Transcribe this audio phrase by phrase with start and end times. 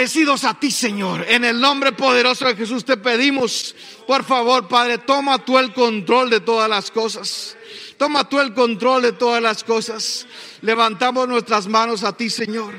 [0.00, 1.26] Agradecidos a ti, Señor.
[1.28, 3.74] En el nombre poderoso de Jesús te pedimos,
[4.06, 7.54] por favor, Padre, toma tú el control de todas las cosas.
[7.98, 10.26] Toma tú el control de todas las cosas.
[10.62, 12.72] Levantamos nuestras manos a ti, Señor.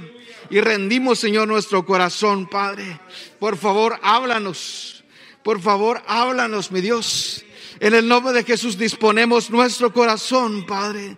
[0.50, 3.00] Y rendimos, Señor, nuestro corazón, Padre.
[3.40, 5.04] Por favor, háblanos.
[5.44, 7.46] Por favor, háblanos, mi Dios.
[7.80, 11.18] En el nombre de Jesús disponemos nuestro corazón, Padre.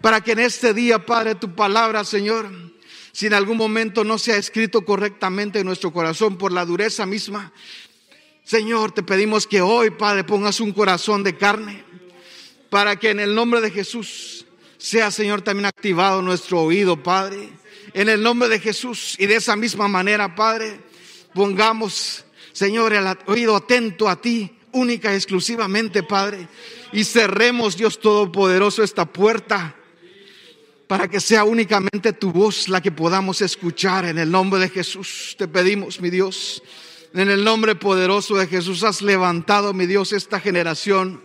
[0.00, 2.48] Para que en este día, Padre, tu palabra, Señor,
[3.14, 7.06] si en algún momento no se ha escrito correctamente en nuestro corazón por la dureza
[7.06, 7.52] misma,
[8.42, 11.84] Señor, te pedimos que hoy, Padre, pongas un corazón de carne
[12.70, 14.46] para que en el nombre de Jesús
[14.78, 17.50] sea, Señor, también activado nuestro oído, Padre.
[17.92, 20.80] En el nombre de Jesús y de esa misma manera, Padre,
[21.32, 26.48] pongamos, Señor, el oído atento a ti, única y exclusivamente, Padre,
[26.92, 29.76] y cerremos, Dios Todopoderoso, esta puerta
[30.94, 34.04] para que sea únicamente tu voz la que podamos escuchar.
[34.04, 36.62] En el nombre de Jesús te pedimos, mi Dios.
[37.12, 41.20] En el nombre poderoso de Jesús has levantado, mi Dios, esta generación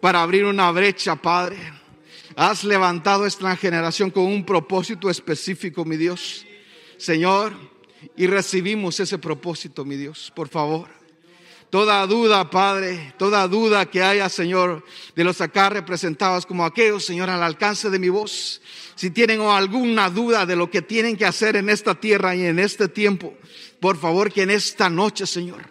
[0.00, 1.58] para abrir una brecha, Padre.
[2.36, 6.46] Has levantado esta generación con un propósito específico, mi Dios.
[6.96, 7.52] Señor,
[8.16, 10.88] y recibimos ese propósito, mi Dios, por favor.
[11.72, 14.84] Toda duda, Padre, toda duda que haya, Señor,
[15.16, 18.60] de los acá representados como aquellos, Señor, al alcance de mi voz.
[18.94, 22.58] Si tienen alguna duda de lo que tienen que hacer en esta tierra y en
[22.58, 23.32] este tiempo,
[23.80, 25.62] por favor que en esta noche, Señor,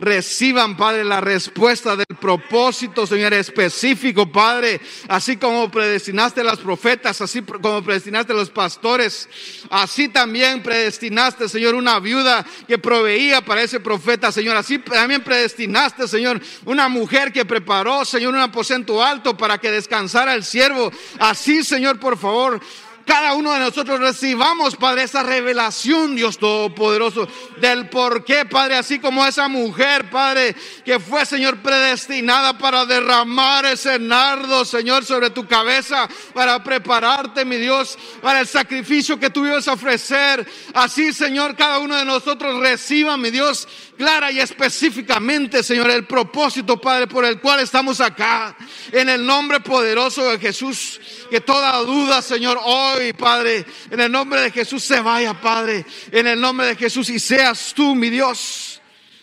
[0.00, 7.20] reciban, Padre, la respuesta del propósito, Señor, específico, Padre, así como predestinaste a los profetas,
[7.20, 9.28] así como predestinaste a los pastores,
[9.70, 16.08] así también predestinaste, Señor, una viuda que proveía para ese profeta, Señor, así también predestinaste,
[16.08, 21.62] Señor, una mujer que preparó, Señor, un aposento alto para que descansara el siervo, así,
[21.62, 22.60] Señor, por favor,
[23.04, 27.28] cada uno de nosotros recibamos, Padre, esa revelación, Dios Todopoderoso,
[27.60, 33.66] del por qué, Padre, así como esa mujer, Padre, que fue, Señor, predestinada para derramar
[33.66, 39.46] ese nardo, Señor, sobre tu cabeza, para prepararte, mi Dios, para el sacrificio que tú
[39.46, 40.46] ibas a ofrecer.
[40.72, 46.80] Así, Señor, cada uno de nosotros reciba, mi Dios, clara y específicamente, Señor, el propósito,
[46.80, 48.56] Padre, por el cual estamos acá.
[48.92, 51.00] En el nombre poderoso de Jesús,
[51.30, 56.26] que toda duda, Señor, hoy, Padre, en el nombre de Jesús se vaya, Padre, en
[56.26, 58.80] el nombre de Jesús y seas tú, mi Dios,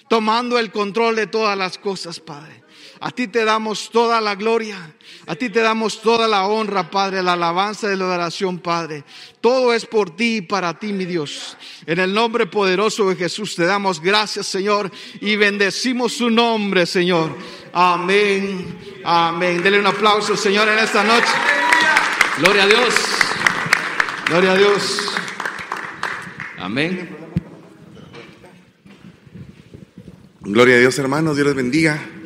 [0.08, 2.61] tomando el control de todas las cosas, Padre.
[3.04, 4.78] A ti te damos toda la gloria.
[5.26, 9.04] A ti te damos toda la honra, Padre, la alabanza y la adoración, Padre.
[9.42, 11.58] Todo es por ti y para ti, mi Dios.
[11.88, 17.36] En el nombre poderoso de Jesús te damos gracias, Señor, y bendecimos su nombre, Señor.
[17.74, 19.02] Amén.
[19.04, 19.64] Amén.
[19.64, 21.34] Dele un aplauso, Señor, en esta noche.
[22.38, 22.96] Gloria a Dios.
[24.28, 25.02] Gloria a Dios.
[26.60, 27.18] Amén.
[30.42, 31.36] Gloria a Dios, hermanos.
[31.36, 32.21] Dios les bendiga.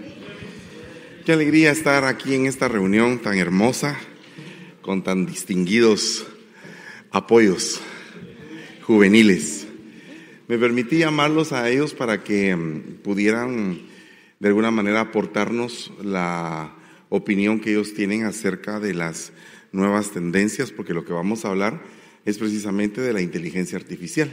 [1.25, 3.99] Qué alegría estar aquí en esta reunión tan hermosa,
[4.83, 6.27] con tan distinguidos
[7.09, 7.81] apoyos
[8.83, 9.65] juveniles.
[10.47, 13.79] Me permití llamarlos a ellos para que mm, pudieran
[14.39, 16.75] de alguna manera aportarnos la
[17.09, 19.33] opinión que ellos tienen acerca de las
[19.71, 21.81] nuevas tendencias, porque lo que vamos a hablar
[22.23, 24.29] es precisamente de la inteligencia artificial.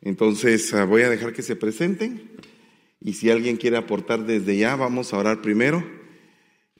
[0.00, 2.30] Entonces ah, voy a dejar que se presenten
[3.00, 6.03] y si alguien quiere aportar desde ya, vamos a orar primero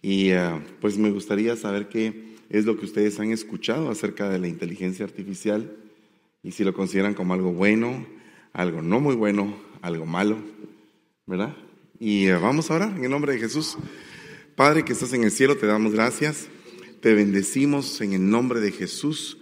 [0.05, 4.39] y ah, pues me gustaría saber qué es lo que ustedes han escuchado acerca de
[4.39, 5.75] la inteligencia artificial
[6.43, 8.07] y si lo consideran como algo bueno,
[8.53, 10.37] algo no muy bueno, algo malo,
[11.25, 11.57] ¿verdad?
[11.99, 13.79] Y ah, vamos a orar en el nombre de Jesús.
[14.57, 16.49] Padre que estás en el cielo, te damos gracias,
[17.01, 19.39] te bendecimos en el nombre de Jesús.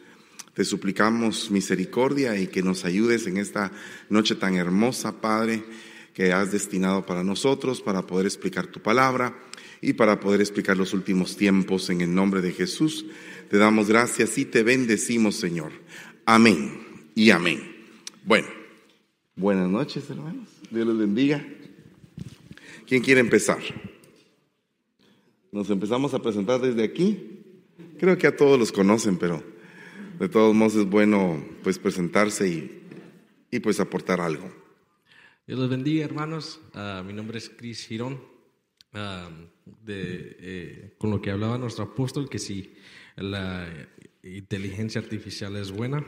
[0.55, 3.73] Te suplicamos misericordia y que nos ayudes en esta
[4.11, 5.65] noche tan hermosa, Padre,
[6.15, 9.35] que has destinado para nosotros, para poder explicar tu palabra
[9.83, 13.05] y para poder explicar los últimos tiempos en el nombre de Jesús.
[13.51, 15.73] Te damos gracias y te bendecimos, Señor.
[16.25, 17.61] Amén y amén.
[18.25, 18.47] Bueno,
[19.35, 20.49] buenas noches, hermanos.
[20.71, 21.45] Dios los bendiga.
[22.87, 23.59] ¿Quién quiere empezar?
[25.51, 27.41] Nos empezamos a presentar desde aquí.
[27.99, 29.43] Creo que a todos los conocen, pero
[30.21, 32.83] de todos modos es bueno pues presentarse y,
[33.51, 34.49] y pues aportar algo.
[35.45, 36.61] Dios los bendiga, hermanos.
[36.73, 38.32] Uh, mi nombre es Chris Girón
[38.93, 42.75] de, eh, con lo que hablaba nuestro apóstol, que si
[43.17, 43.89] la
[44.23, 46.05] inteligencia artificial es buena,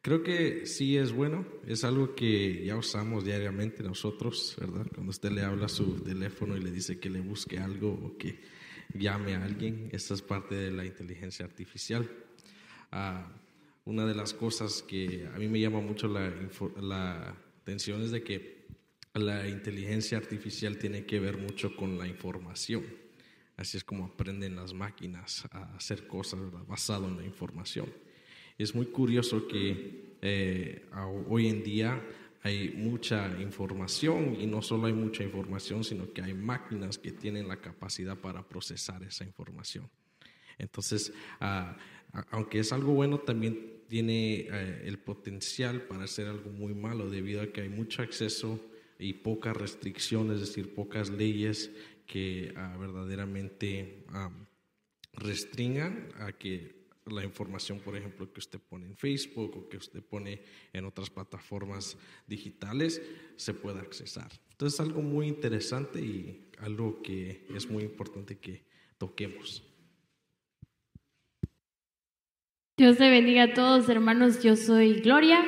[0.00, 4.86] creo que sí es bueno, es algo que ya usamos diariamente nosotros, ¿verdad?
[4.94, 8.16] Cuando usted le habla a su teléfono y le dice que le busque algo o
[8.16, 8.40] que
[8.94, 12.10] llame a alguien, esta es parte de la inteligencia artificial.
[12.90, 13.30] Ah,
[13.84, 16.32] una de las cosas que a mí me llama mucho la,
[16.80, 18.61] la atención es de que
[19.14, 22.84] la inteligencia artificial tiene que ver mucho con la información.
[23.56, 27.92] Así es como aprenden las máquinas a hacer cosas basado en la información.
[28.56, 30.86] Es muy curioso que eh,
[31.28, 32.02] hoy en día
[32.42, 37.46] hay mucha información y no solo hay mucha información, sino que hay máquinas que tienen
[37.46, 39.88] la capacidad para procesar esa información.
[40.58, 41.76] Entonces, ah,
[42.30, 47.42] aunque es algo bueno, también tiene eh, el potencial para ser algo muy malo debido
[47.42, 48.60] a que hay mucho acceso
[49.02, 51.70] y pocas restricciones, es decir, pocas leyes
[52.06, 54.04] que ah, verdaderamente
[55.14, 60.02] restringan a que la información, por ejemplo, que usted pone en Facebook o que usted
[60.02, 61.96] pone en otras plataformas
[62.28, 63.02] digitales,
[63.36, 64.30] se pueda accesar.
[64.52, 68.62] Entonces, es algo muy interesante y algo que es muy importante que
[68.98, 69.64] toquemos.
[72.78, 74.42] Dios te bendiga a todos, hermanos.
[74.42, 75.44] Yo soy Gloria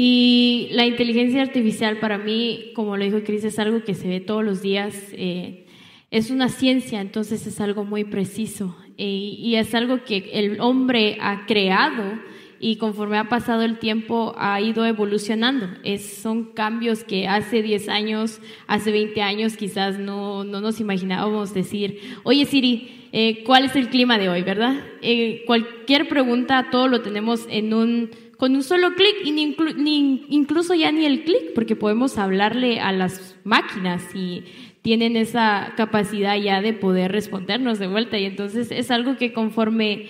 [0.00, 4.20] y la inteligencia artificial para mí, como lo dijo Cris, es algo que se ve
[4.20, 4.94] todos los días.
[5.10, 5.66] Eh,
[6.12, 11.46] es una ciencia, entonces es algo muy preciso y es algo que el hombre ha
[11.46, 12.16] creado
[12.60, 15.66] y conforme ha pasado el tiempo ha ido evolucionando.
[15.82, 21.54] Es, son cambios que hace 10 años, hace 20 años quizás no, no nos imaginábamos
[21.54, 24.76] decir, oye Siri, eh, ¿cuál es el clima de hoy, verdad?
[25.02, 30.24] Eh, cualquier pregunta, todo lo tenemos en un, con un solo clic y ni, ni,
[30.30, 34.44] incluso ya ni el clic, porque podemos hablarle a las máquinas y
[34.82, 40.06] tienen esa capacidad ya de poder respondernos de vuelta y entonces es algo que conforme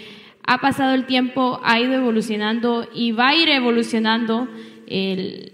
[0.47, 4.47] ha pasado el tiempo, ha ido evolucionando y va a ir evolucionando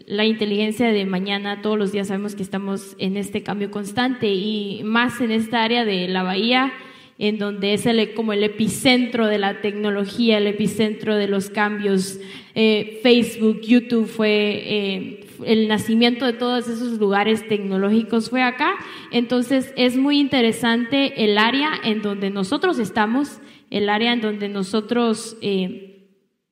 [0.06, 1.62] la inteligencia de mañana.
[1.62, 5.84] Todos los días sabemos que estamos en este cambio constante y más en esta área
[5.84, 6.72] de la bahía,
[7.18, 12.18] en donde es el, como el epicentro de la tecnología, el epicentro de los cambios.
[12.54, 18.74] Eh, Facebook, YouTube fue eh, el nacimiento de todos esos lugares tecnológicos fue acá.
[19.10, 23.40] Entonces es muy interesante el área en donde nosotros estamos,
[23.70, 26.08] el área en donde nosotros eh,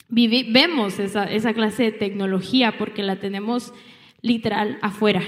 [0.09, 3.73] vemos esa, esa clase de tecnología porque la tenemos
[4.21, 5.23] literal afuera.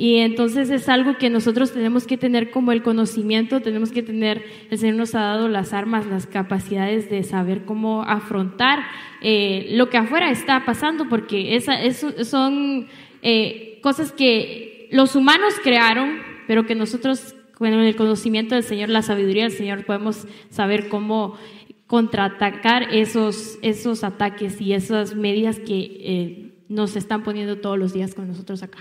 [0.00, 4.42] Y entonces es algo que nosotros tenemos que tener como el conocimiento, tenemos que tener,
[4.70, 8.78] el Señor nos ha dado las armas, las capacidades de saber cómo afrontar
[9.20, 11.74] eh, lo que afuera está pasando, porque esa,
[12.24, 12.86] son
[13.20, 19.02] eh, cosas que los humanos crearon, pero que nosotros, con el conocimiento del Señor, la
[19.02, 21.36] sabiduría del Señor, podemos saber cómo
[21.86, 28.14] contraatacar esos, esos ataques y esas medidas que eh, nos están poniendo todos los días
[28.14, 28.78] con nosotros acá.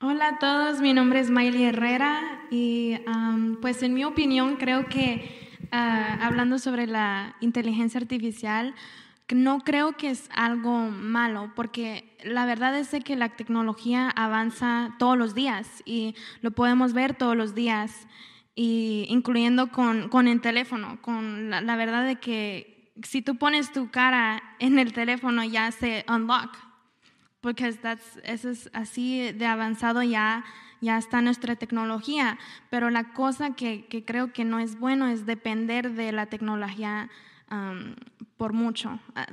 [0.00, 2.96] Hola a todos, mi nombre es Miley Herrera y
[3.60, 8.74] pues en mi opinión creo que ah, hablando sobre la inteligencia artificial,
[9.32, 15.16] no creo que es algo malo, porque la verdad es que la tecnología avanza todos
[15.16, 18.06] los días y lo podemos ver todos los días,
[18.54, 23.72] y incluyendo con, con el teléfono, con la, la verdad de que si tú pones
[23.72, 26.56] tu cara en el teléfono ya se unlock,
[27.40, 30.44] porque eso es así de avanzado ya,
[30.80, 32.38] ya está nuestra tecnología,
[32.70, 37.10] pero la cosa que, que creo que no es bueno es depender de la tecnología
[37.50, 37.94] um,
[38.36, 38.98] por mucho.
[39.14, 39.26] Ah,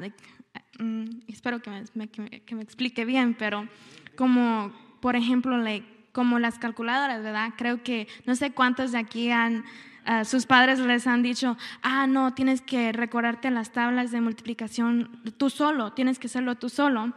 [0.80, 3.68] mm, espero que me, que me, explique bien, pero
[4.18, 5.57] como, por ejemplo,
[6.12, 7.54] como las calculadoras, ¿verdad?
[7.57, 9.64] Creo que no sé cuántos de aquí han
[10.26, 15.50] sus padres les han dicho, ah, no, tienes que recordarte las tablas de multiplicación tú
[15.50, 17.14] solo, tienes que hacerlo tú solo.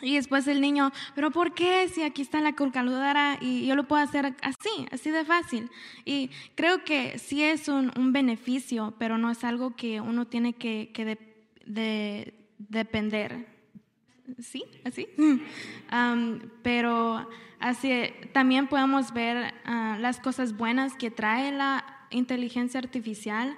[0.00, 3.86] Y después el niño, pero ¿por qué si aquí está la calculadora y yo lo
[3.86, 5.70] puedo hacer así, así de fácil?
[6.04, 10.90] Y creo que sí es un, beneficio, pero no es algo que uno tiene que,
[11.66, 13.46] de, depender.
[14.40, 14.64] ¿Sí?
[14.84, 15.08] ¿Así?
[15.18, 17.28] Um, pero
[17.60, 17.92] así
[18.32, 23.56] también podemos ver ah, las cosas buenas que trae la inteligencia artificial.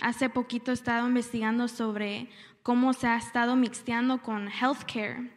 [0.00, 2.28] hace poquito he estado investigando sobre
[2.62, 5.30] cómo se ha estado mixteando con healthcare,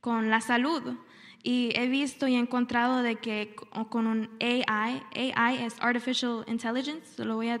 [0.00, 0.96] con la salud.
[1.42, 3.54] Y he visto y encontrado de que
[3.88, 7.60] con un AI, AI es Artificial Intelligence, lo voy a,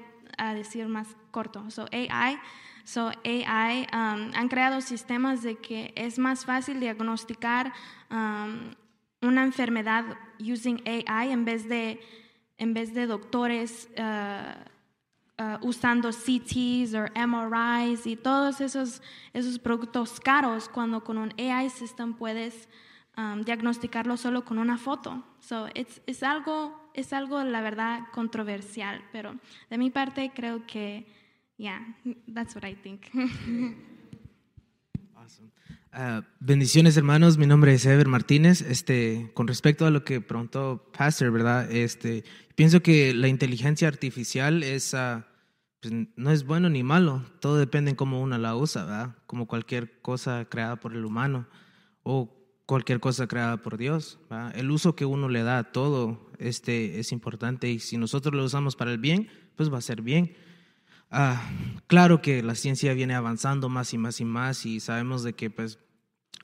[0.54, 1.70] decir más corto.
[1.70, 2.38] So AI,
[2.84, 7.72] so AI han creado sistemas de que es más fácil diagnosticar
[8.10, 10.04] una enfermedad
[10.38, 12.00] using AI en vez de
[12.60, 19.02] en vez de doctores uh, uh, usando CTs o MRIs y todos esos,
[19.32, 22.68] esos productos caros, cuando con un AI system puedes
[23.16, 25.24] um, diagnosticarlo solo con una foto.
[25.40, 29.36] So es, algo, es algo, la verdad, controversial, pero
[29.70, 31.06] de mi parte creo que
[31.56, 31.80] yeah,
[32.32, 33.10] that's what I think.
[35.92, 38.62] Ah, bendiciones hermanos, mi nombre es Ever Martínez.
[38.62, 41.70] Este, con respecto a lo que preguntó Pastor, ¿verdad?
[41.72, 42.22] Este,
[42.54, 45.26] pienso que la inteligencia artificial es, ah,
[45.80, 49.16] pues, no es bueno ni malo, todo depende en cómo uno la usa, ¿verdad?
[49.26, 51.48] Como cualquier cosa creada por el humano
[52.04, 54.20] o cualquier cosa creada por Dios.
[54.54, 58.44] El uso que uno le da a todo este, es importante y si nosotros lo
[58.44, 60.36] usamos para el bien, pues va a ser bien.
[61.10, 61.50] Ah,
[61.88, 65.50] claro que la ciencia viene avanzando más y más y más y sabemos de que
[65.50, 65.80] pues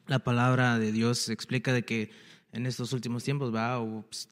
[0.09, 2.11] la palabra de Dios explica de que
[2.51, 4.29] en estos últimos tiempos va pues,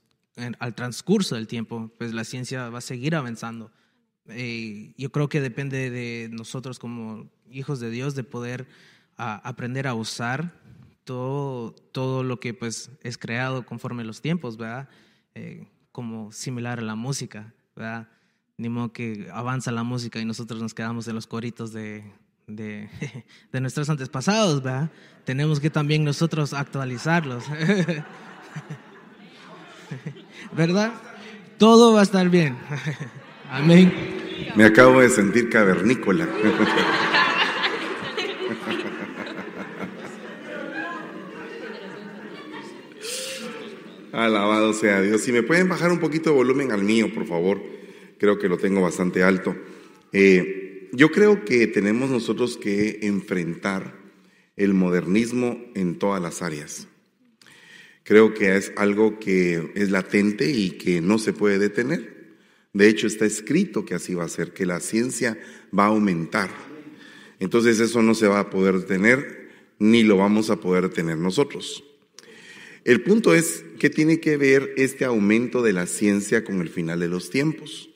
[0.59, 3.71] al transcurso del tiempo pues la ciencia va a seguir avanzando.
[4.26, 8.67] Eh, yo creo que depende de nosotros como hijos de Dios de poder
[9.17, 10.61] ah, aprender a usar
[11.05, 14.88] todo, todo lo que pues es creado conforme los tiempos, ¿verdad?
[15.37, 18.09] Eh, como similar a la música, ¿verdad?
[18.56, 22.04] Ni modo que avanza la música y nosotros nos quedamos en los coritos de,
[22.46, 22.88] de,
[23.61, 24.90] nuestros antepasados, ¿verdad?
[25.25, 27.44] Tenemos que también nosotros actualizarlos.
[30.56, 30.92] ¿Verdad?
[31.58, 32.56] Todo va a estar bien.
[33.50, 33.92] Amén.
[34.54, 36.28] Me acabo de sentir cavernícola.
[44.12, 45.23] Alabado sea Dios.
[45.23, 47.61] Si me pueden bajar un poquito de volumen al mío, por favor.
[48.25, 49.54] Creo que lo tengo bastante alto.
[50.11, 53.99] Eh, yo creo que tenemos nosotros que enfrentar
[54.57, 56.88] el modernismo en todas las áreas.
[58.02, 62.33] Creo que es algo que es latente y que no se puede detener.
[62.73, 65.38] De hecho, está escrito que así va a ser, que la ciencia
[65.78, 66.49] va a aumentar.
[67.40, 71.85] Entonces eso no se va a poder detener, ni lo vamos a poder tener nosotros.
[72.85, 77.00] El punto es qué tiene que ver este aumento de la ciencia con el final
[77.00, 77.90] de los tiempos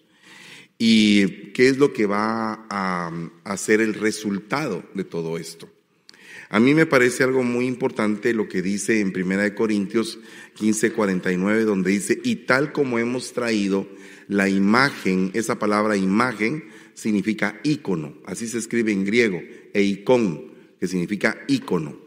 [0.79, 5.69] y qué es lo que va a, ser el resultado de todo esto.
[6.51, 10.19] A mí me parece algo muy importante lo que dice en 1 Corintios
[10.55, 13.89] 15, 49, donde dice, y tal como hemos traído
[14.29, 19.43] la imagen, esa palabra imagen significa ícono, así se escribe en griego,
[19.75, 21.99] e icón, que significa ícono,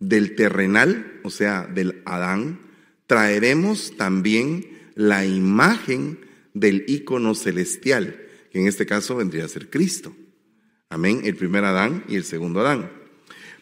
[0.00, 2.60] del terrenal, o sea, del Adán,
[3.06, 6.25] traeremos también la imagen
[6.56, 8.18] del ícono celestial,
[8.50, 10.16] que en este caso vendría a ser Cristo.
[10.88, 12.90] Amén, el primer Adán y el segundo Adán.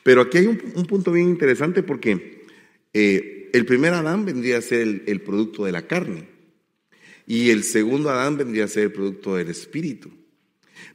[0.04, 2.46] Pero aquí hay un, un punto bien interesante porque
[2.92, 6.28] eh, el primer Adán vendría a ser el, el producto de la carne
[7.26, 10.12] y el segundo Adán vendría a ser el producto del espíritu.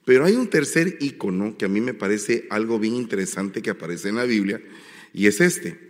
[0.06, 4.08] Pero hay un tercer icono que a mí me parece algo bien interesante que aparece
[4.08, 4.62] en la Biblia
[5.14, 5.90] y es este.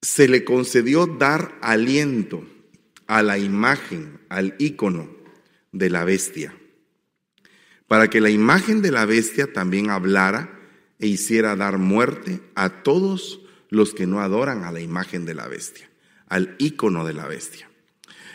[0.00, 2.44] Se le concedió dar aliento
[3.10, 5.10] a la imagen, al icono
[5.72, 6.54] de la bestia,
[7.88, 10.60] para que la imagen de la bestia también hablara
[11.00, 15.48] e hiciera dar muerte a todos los que no adoran a la imagen de la
[15.48, 15.90] bestia,
[16.28, 17.68] al icono de la bestia.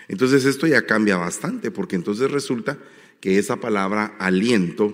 [0.10, 2.77] Entonces esto ya cambia bastante, porque entonces resulta
[3.22, 4.94] que esa palabra aliento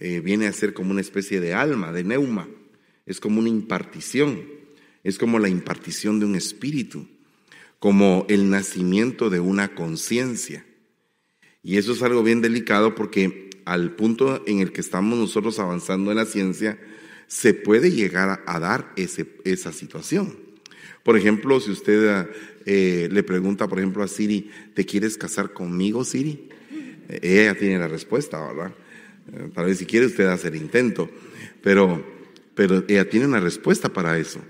[0.00, 2.48] eh, viene a ser como una especie de alma, de neuma,
[3.06, 4.42] es como una impartición,
[5.04, 7.06] es como la impartición de un espíritu,
[7.82, 10.64] como el nacimiento de una conciencia.
[11.64, 16.12] Y eso es algo bien delicado porque al punto en el que estamos nosotros avanzando
[16.12, 16.78] en la ciencia,
[17.26, 20.38] se puede llegar a, dar ese, esa situación.
[21.02, 22.28] Por ejemplo, si usted
[22.66, 26.50] eh, le pregunta, por ejemplo, a Siri, ¿te quieres casar conmigo, Siri?
[27.08, 28.72] Eh, ella tiene la respuesta, ¿verdad?
[29.32, 31.10] Eh, tal vez si quiere usted hacer intento,
[31.64, 32.00] pero,
[32.54, 34.40] pero ella tiene una respuesta para eso.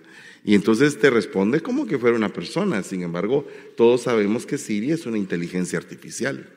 [0.44, 2.82] Y entonces te responde como que fuera una persona.
[2.82, 3.46] Sin embargo,
[3.76, 6.48] todos sabemos que Siri es una inteligencia artificial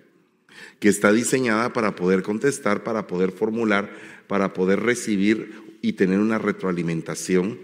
[0.80, 3.92] que está diseñada para poder contestar, para poder formular,
[4.28, 7.60] para poder recibir y tener una retroalimentación,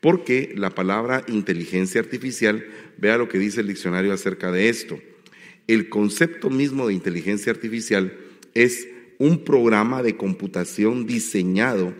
[0.00, 2.66] porque la palabra inteligencia artificial,
[2.98, 4.98] vea lo que dice el diccionario acerca de esto.
[5.66, 8.16] El concepto mismo de inteligencia artificial
[8.54, 11.94] es un programa de computación diseñado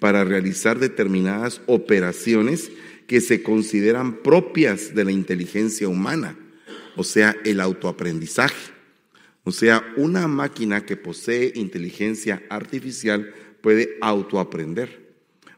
[0.00, 2.70] para realizar determinadas operaciones
[3.06, 6.38] que se consideran propias de la inteligencia humana,
[6.96, 8.72] o sea, el autoaprendizaje.
[9.44, 15.04] O sea, una máquina que posee inteligencia artificial puede autoaprender.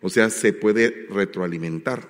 [0.00, 2.08] O sea, se puede retroalimentar.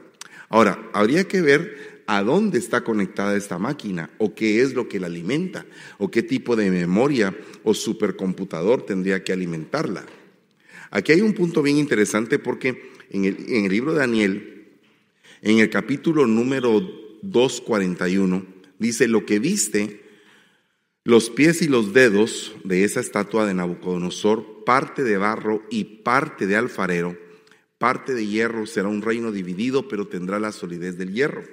[0.48, 5.00] Ahora, habría que ver a dónde está conectada esta máquina o qué es lo que
[5.00, 5.66] la alimenta
[5.98, 10.04] o qué tipo de memoria o supercomputador tendría que alimentarla.
[10.90, 14.55] Aquí hay un punto bien interesante porque en el, libro de Daniel,
[15.46, 16.80] en el capítulo número
[17.22, 18.44] 241,
[18.80, 20.02] dice, lo que viste
[21.04, 26.48] Los pies y los dedos de esa estatua de Nabucodonosor, parte de barro y parte
[26.48, 27.16] de alfarero,
[27.78, 31.44] parte de hierro, será un reino dividido, pero tendrá la solidez del hierro,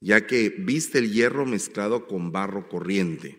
[0.00, 3.38] ya que viste el hierro mezclado con barro corriente.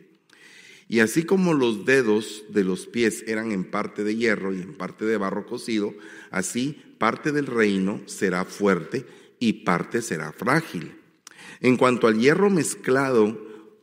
[0.88, 4.74] Y así como los dedos de los pies eran en parte de hierro y en
[4.74, 5.94] parte de barro cocido,
[6.32, 9.06] así parte del reino será fuerte
[9.40, 11.00] y parte será frágil.
[11.62, 13.40] En cuanto al hierro mezclado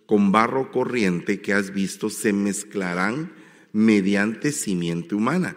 [0.06, 3.32] con barro corriente que has visto, se mezclarán
[3.72, 5.56] mediante simiente humana.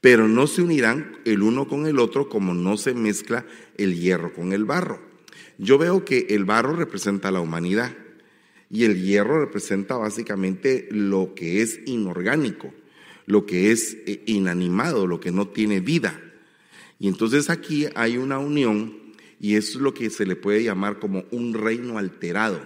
[0.00, 4.32] Pero no se unirán el uno con el otro como no se mezcla el hierro
[4.32, 5.00] con el barro.
[5.58, 7.96] Yo veo que el barro representa la humanidad
[8.68, 12.72] y el hierro representa básicamente lo que es inorgánico,
[13.26, 16.20] lo que es eh, inanimado, lo que no tiene vida.
[17.02, 18.96] Y entonces aquí hay una unión
[19.40, 22.62] y es lo que se le puede llamar como un reino alterado.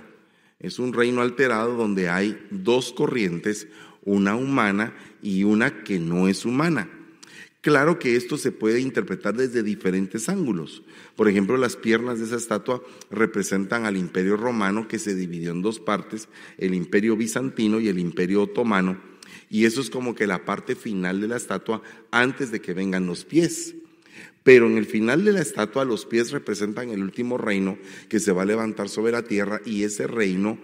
[0.60, 3.66] Es un reino alterado donde hay dos corrientes,
[4.02, 6.90] una humana y una que no es humana.
[7.62, 10.82] Claro que esto se puede interpretar desde diferentes ángulos.
[11.16, 15.62] Por ejemplo, las piernas de esa estatua representan al imperio romano que se dividió en
[15.62, 16.28] dos partes,
[16.58, 19.00] el imperio bizantino y el imperio otomano.
[19.48, 23.06] Y eso es como que la parte final de la estatua antes de que vengan
[23.06, 23.76] los pies.
[24.46, 28.30] Pero en el final de la estatua los pies representan el último reino que se
[28.30, 30.56] va a levantar sobre la tierra y ese reino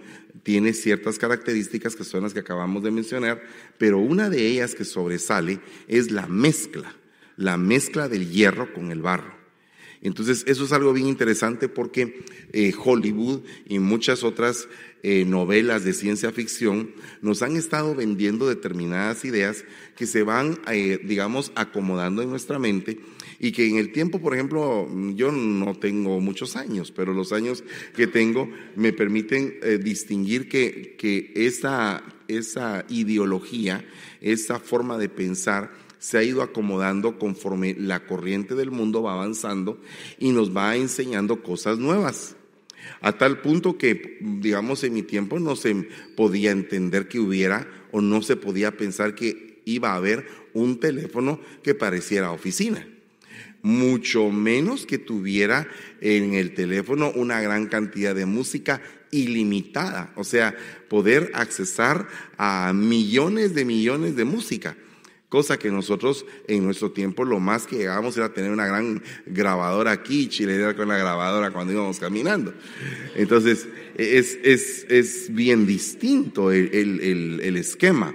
[0.44, 3.42] tiene ciertas características que son las que acabamos de mencionar,
[3.78, 5.58] pero una de ellas que sobresale
[5.88, 6.94] es la mezcla,
[7.36, 9.34] la mezcla del hierro con el barro.
[10.00, 14.68] Entonces, eso es algo bien interesante porque eh, Hollywood y muchas otras
[15.02, 19.64] eh, novelas de ciencia ficción nos han estado vendiendo determinadas ideas
[19.96, 23.00] que se van, eh, digamos, acomodando en nuestra mente
[23.42, 27.64] y que en el tiempo, por ejemplo, yo no tengo muchos años, pero los años
[27.96, 30.94] que tengo me permiten eh, distinguir que,
[32.28, 33.84] esa ideología,
[34.20, 39.80] esa forma de pensar, se ha ido acomodando conforme la corriente del mundo va avanzando
[40.20, 42.36] y nos va enseñando cosas nuevas.
[43.00, 45.74] A tal punto que, digamos, en mi tiempo no se
[46.16, 51.40] podía entender que hubiera o no se podía pensar que iba a haber un teléfono
[51.64, 52.86] que pareciera oficina
[53.62, 55.68] mucho menos que tuviera
[56.00, 60.56] en el teléfono una gran cantidad de música ilimitada, o sea,
[60.88, 64.76] poder accesar a millones de millones de música,
[65.28, 69.92] cosa que nosotros en nuestro tiempo lo más que llegábamos era tener una gran grabadora
[69.92, 72.52] aquí, chilena con la grabadora cuando íbamos caminando.
[73.14, 78.14] Entonces, es, es, es bien distinto el, el, el esquema.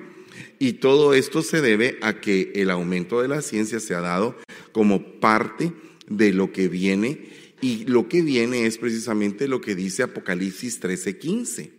[0.59, 4.35] Y todo esto se debe a que el aumento de la ciencia se ha dado
[4.71, 5.73] como parte
[6.07, 7.29] de lo que viene
[7.61, 11.71] y lo que viene es precisamente lo que dice Apocalipsis 13:15.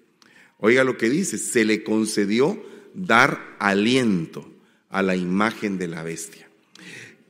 [0.58, 2.60] Oiga lo que dice, se le concedió
[2.94, 4.50] dar aliento
[4.88, 6.48] a la imagen de la bestia.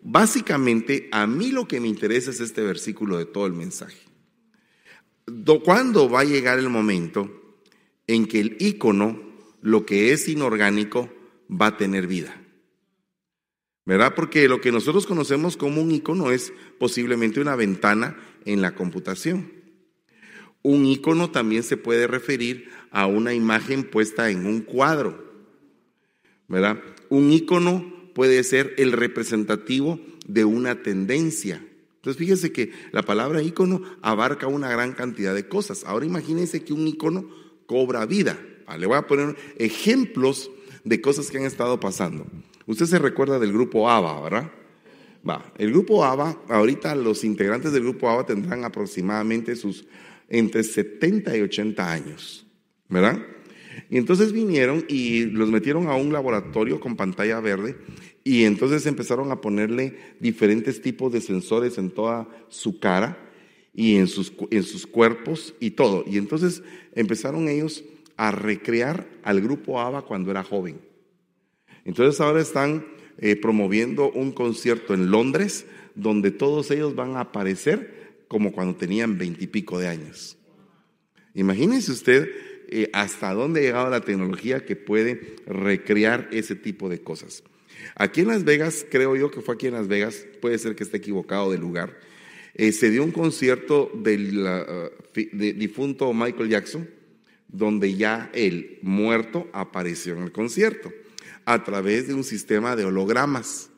[0.03, 3.99] Básicamente, a mí lo que me interesa es este versículo de todo el mensaje.
[5.65, 7.59] ¿Cuándo va a llegar el momento
[8.07, 9.21] en que el icono,
[9.61, 11.11] lo que es inorgánico,
[11.51, 12.35] va a tener vida?
[13.89, 14.15] ¿verdad?
[14.15, 19.51] Porque lo que nosotros conocemos como un icono es posiblemente una ventana en la computación.
[20.61, 25.25] Un icono también se puede referir a una imagen puesta en un cuadro,
[26.49, 26.83] ¿verdad?
[27.09, 31.65] Un icono puede ser el representativo de una tendencia.
[31.95, 35.85] Entonces fíjese que la palabra icono abarca una gran cantidad de cosas.
[35.85, 37.27] Ahora imagínense que un icono
[37.65, 38.39] cobra vida.
[38.67, 40.51] Ah, le voy a poner ejemplos
[40.88, 42.27] de cosas que han estado pasando.
[42.66, 44.53] Usted se recuerda del grupo ABBA, ¿verdad?
[45.29, 49.87] Va, el grupo ABBA, ahorita los integrantes del grupo ABBA tendrán aproximadamente sus
[50.31, 52.46] entre 70 y 80 años,
[52.88, 53.18] ¿verdad?
[53.90, 57.77] Y entonces vinieron y los metieron a un laboratorio con pantalla verde
[58.24, 63.18] y entonces empezaron a ponerle diferentes tipos de sensores en toda su cara
[63.74, 66.05] y en sus, en sus cuerpos y todo.
[66.07, 66.62] Y entonces
[66.94, 67.85] empezaron ellos
[68.19, 70.81] a recrear al grupo ABBA cuando era joven.
[71.85, 72.85] Entonces ahora están
[73.17, 79.17] eh, promoviendo un concierto en Londres donde todos ellos van a aparecer como cuando tenían
[79.17, 80.37] veintipico de años.
[81.33, 82.29] Imagínense usted
[82.69, 87.45] eh, hasta dónde ha llegado la tecnología que puede recrear ese tipo de cosas.
[87.95, 90.83] Aquí en Las Vegas, creo yo que fue aquí en Las Vegas, puede ser que
[90.83, 91.99] esté equivocado del lugar,
[92.55, 94.45] eh, se dio un concierto del
[95.15, 96.98] difunto Michael Jackson,
[97.49, 100.93] donde ya el muerto apareció en el concierto
[101.45, 103.71] a través de un sistema de hologramas.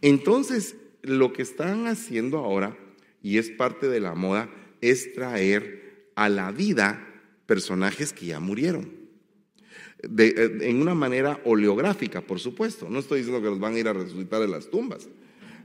[0.00, 2.76] Entonces, lo que están haciendo ahora,
[3.22, 4.48] y es parte de la moda,
[4.80, 7.06] es traer a la vida
[7.46, 8.94] personajes que ya murieron.
[10.02, 12.88] de, en una manera oleográfica, por supuesto.
[12.88, 15.08] No estoy diciendo que los van a ir a resucitar en las tumbas,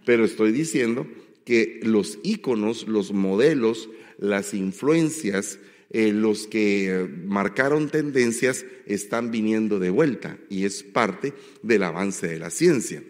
[0.05, 1.05] pero estoy diciendo
[1.45, 5.59] que los íconos, los modelos, las influencias,
[5.93, 12.39] eh, los que marcaron tendencias están viniendo de vuelta y es parte del avance de
[12.39, 13.03] la ciencia.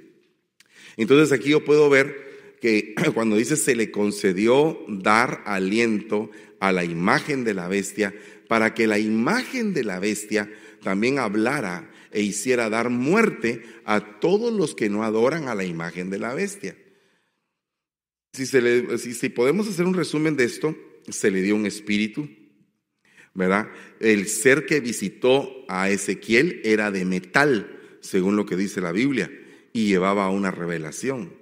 [0.98, 6.84] Entonces aquí yo puedo ver que cuando dice se le concedió dar aliento a la
[6.84, 8.14] imagen de la bestia,
[8.48, 10.52] para que la imagen de la bestia
[10.84, 16.10] también hablara e hiciera dar muerte a todos los que no adoran a la imagen
[16.10, 16.78] de la bestia.
[18.34, 20.76] Si, se si, podemos hacer un resumen de esto,
[21.10, 22.30] se le dio un espíritu,
[23.34, 23.70] ¿verdad?
[24.00, 29.32] El ser que visitó a Ezequiel era de metal, según lo que dice la Biblia,
[29.74, 31.34] y llevaba una revelación.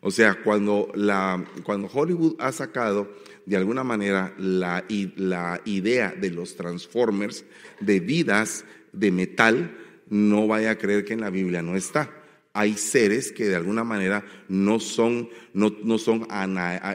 [0.00, 3.12] O sea, cuando, la, cuando Hollywood ha sacado
[3.44, 4.84] de alguna manera la,
[5.16, 7.44] la idea de los Transformers,
[7.80, 9.76] de vidas de metal,
[10.08, 12.10] no vaya a creer que en la Biblia no está
[12.56, 16.26] hay seres que de alguna manera no son, no, no son,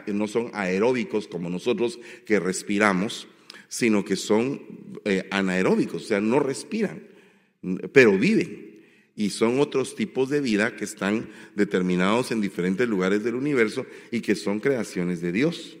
[0.06, 3.28] no son aeróbicos como nosotros que respiramos,
[3.72, 4.60] sino que son
[5.06, 7.04] eh, anaeróbicos, o sea, no respiran,
[7.90, 8.82] pero viven.
[9.16, 14.20] Y son otros tipos de vida que están determinados en diferentes lugares del universo y
[14.20, 15.78] que son creaciones de Dios.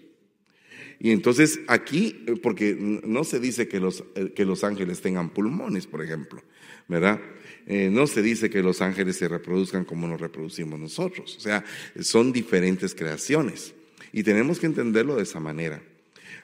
[1.00, 5.28] Y entonces aquí, eh, porque no se dice que los, eh, que los ángeles tengan
[5.28, 6.42] pulmones, por ejemplo,
[6.88, 7.20] ¿verdad?
[7.66, 11.36] No se dice que los ángeles se reproduzcan como nos reproducimos nosotros.
[11.36, 11.62] O sea,
[12.00, 13.74] son diferentes creaciones.
[14.12, 15.80] Y tenemos que entenderlo de esa manera.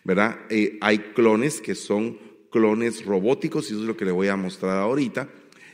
[0.04, 0.38] ¿Verdad?
[0.50, 2.18] Eh, hay clones que son
[2.50, 5.28] clones robóticos, y eso es lo que le voy a mostrar ahorita,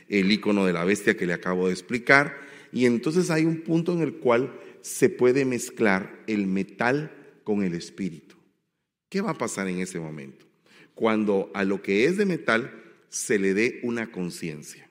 [0.09, 2.37] el icono de la bestia que le acabo de explicar.
[2.71, 7.11] Y entonces hay un punto en el cual se puede mezclar el metal
[7.43, 8.35] con el espíritu.
[9.09, 10.45] ¿Qué va a pasar en ese momento?
[10.93, 14.85] Cuando a lo que es de metal se le dé una conciencia.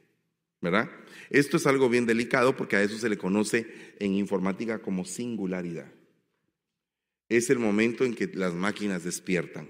[0.64, 0.90] ¿verdad?
[1.28, 3.66] Esto es algo bien delicado porque a eso se le conoce
[3.98, 5.92] en informática como singularidad.
[7.36, 9.68] Es el momento en que las máquinas despiertan.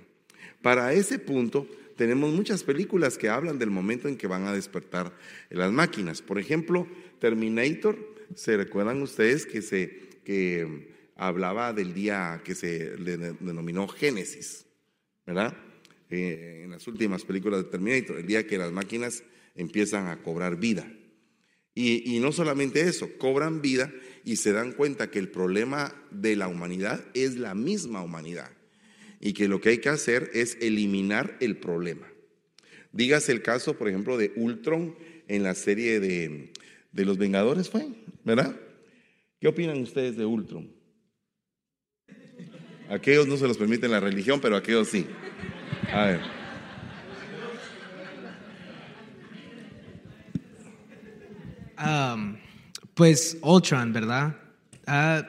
[0.62, 5.16] Para ese punto tenemos muchas películas que hablan del momento en que van a despertar
[5.50, 6.22] las máquinas.
[6.22, 6.86] Por ejemplo,
[7.20, 7.96] Terminator,
[8.34, 14.66] ¿se recuerdan ustedes que se que hablaba del día que se le denominó Génesis,
[15.26, 15.56] ¿verdad?
[16.10, 19.22] Eh, en las últimas películas de Terminator, el día que las máquinas
[19.54, 20.86] empiezan a cobrar vida.
[21.76, 23.92] Y, no solamente eso, cobran vida
[24.24, 28.50] y se dan cuenta que el problema de la humanidad es la misma humanidad
[29.20, 32.06] y que lo que hay que hacer es eliminar el problema.
[32.92, 36.52] Dígase el caso, por ejemplo, de Ultron en la serie de,
[36.92, 37.88] de Los Vengadores, ¿fue?
[38.22, 38.54] ¿Verdad?
[39.40, 40.70] ¿Qué opinan ustedes de Ultron?
[42.88, 45.06] Aquellos no se los permite la religión, pero aquellos sí.
[45.92, 46.43] A ver.
[52.94, 54.36] Pues Ultron, ¿verdad?
[54.86, 55.26] Ah,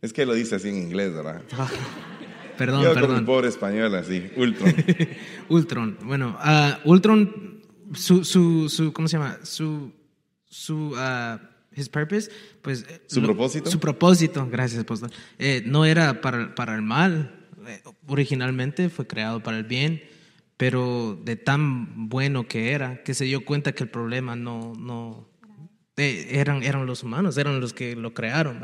[0.00, 1.42] es que lo dice así en inglés, ¿verdad?
[2.58, 3.16] perdón, Yo perdón.
[3.16, 4.74] Con pobre español así, Ultron.
[5.48, 7.62] Ultron, bueno, uh, Ultron,
[7.94, 9.38] su, su, su, ¿cómo se llama?
[9.42, 9.92] Su,
[10.44, 11.38] su, uh,
[11.74, 12.30] his purpose,
[12.62, 12.84] pues...
[12.88, 13.70] Eh, ¿Su propósito?
[13.70, 15.10] Su propósito, gracias, apóstol.
[15.38, 20.02] Eh, no era para, para el mal, eh, originalmente fue creado para el bien,
[20.56, 25.28] pero de tan bueno que era, que se dio cuenta que el problema no, no,
[25.98, 28.62] eran, eran los humanos, eran los que lo crearon.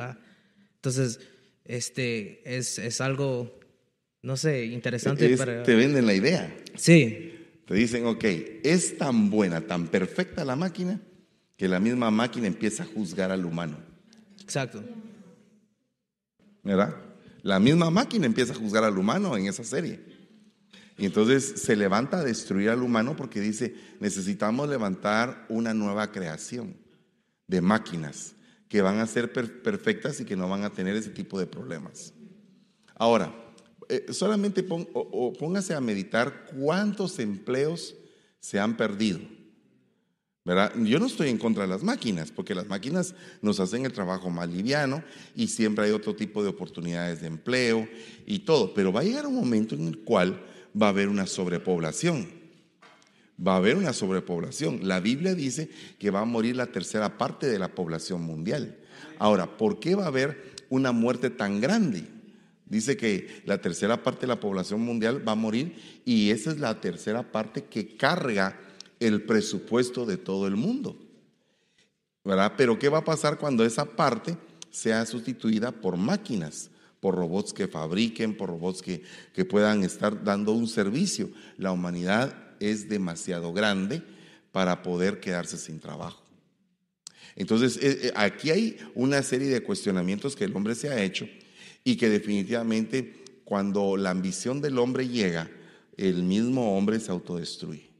[0.76, 1.20] Entonces,
[1.64, 3.58] este, es, es, algo,
[4.22, 5.62] no sé, interesante para...
[5.62, 6.56] Te venden la idea.
[6.76, 7.32] Sí.
[7.66, 8.24] Te dicen, ok,
[8.62, 11.00] es tan buena, tan perfecta la máquina,
[11.56, 13.78] que la misma máquina empieza a juzgar al humano.
[14.40, 14.84] Exacto.
[16.62, 16.94] ¿Verdad?
[17.42, 20.00] La misma máquina empieza a juzgar al humano en esa serie.
[20.96, 26.83] Y entonces se levanta a destruir al humano porque dice, necesitamos levantar una nueva creación
[27.46, 28.34] de máquinas
[28.68, 32.12] que van a ser perfectas y que no van a tener ese tipo de problemas.
[32.96, 33.32] Ahora,
[33.88, 37.94] eh, solamente póngase a meditar cuántos empleos
[38.40, 39.20] se han perdido.
[40.44, 40.74] ¿verdad?
[40.76, 44.28] Yo no estoy en contra de las máquinas, porque las máquinas nos hacen el trabajo
[44.28, 45.02] más liviano
[45.34, 47.88] y siempre hay otro tipo de oportunidades de empleo
[48.26, 50.44] y todo, pero va a llegar un momento en el cual
[50.80, 52.33] va a haber una sobrepoblación
[53.38, 54.86] va a haber una sobrepoblación.
[54.86, 58.78] La Biblia dice que va a morir la tercera parte de la población mundial.
[59.18, 62.04] Ahora, ¿por qué va a haber una muerte tan grande?
[62.66, 66.58] Dice que la tercera parte de la población mundial va a morir y esa es
[66.58, 68.58] la tercera parte que carga
[69.00, 70.96] el presupuesto de todo el mundo.
[72.24, 72.54] ¿Verdad?
[72.56, 74.36] Pero ¿qué va a pasar cuando esa parte
[74.70, 76.70] sea sustituida por máquinas?
[77.04, 79.02] por robots que fabriquen, por robots que,
[79.34, 81.28] que puedan estar dando un servicio.
[81.58, 84.02] La humanidad es demasiado grande
[84.52, 86.22] para poder quedarse sin trabajo.
[87.36, 91.26] Entonces, eh, eh, aquí hay una serie de cuestionamientos que el hombre se ha hecho
[91.82, 95.50] y que definitivamente cuando la ambición del hombre llega,
[95.96, 97.90] el mismo hombre se autodestruye.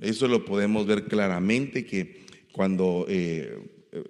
[0.00, 3.58] Eso lo podemos ver claramente que cuando, eh,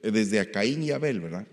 [0.02, 1.46] desde a Caín y Abel, ¿verdad?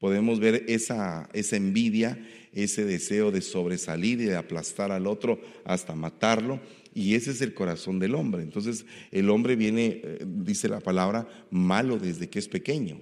[0.00, 2.18] Podemos ver esa, esa envidia,
[2.52, 6.60] ese deseo de sobresalir y de aplastar al otro hasta matarlo.
[6.96, 8.42] Y ese es el corazón del hombre.
[8.42, 12.98] Entonces el hombre viene, eh, dice la palabra, malo desde que es pequeño.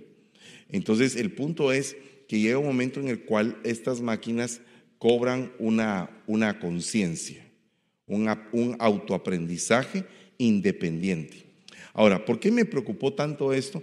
[0.69, 4.63] Entonces el punto es que llega un momento en el cual estas máquinas
[4.99, 7.47] cobran una, una conciencia,
[8.09, 10.05] un autoaprendizaje
[10.39, 11.45] independiente.
[11.93, 13.81] Ahora, ¿por qué me preocupó tanto esto?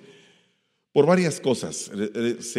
[0.92, 1.90] Por varias cosas.
[1.94, 2.58] Les,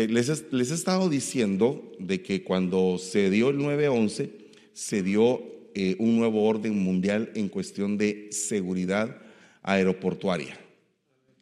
[0.51, 4.31] les he estado diciendo de que cuando se dio el 9-11,
[4.73, 9.21] se dio eh, un nuevo orden mundial en cuestión de seguridad
[9.63, 10.59] aeroportuaria,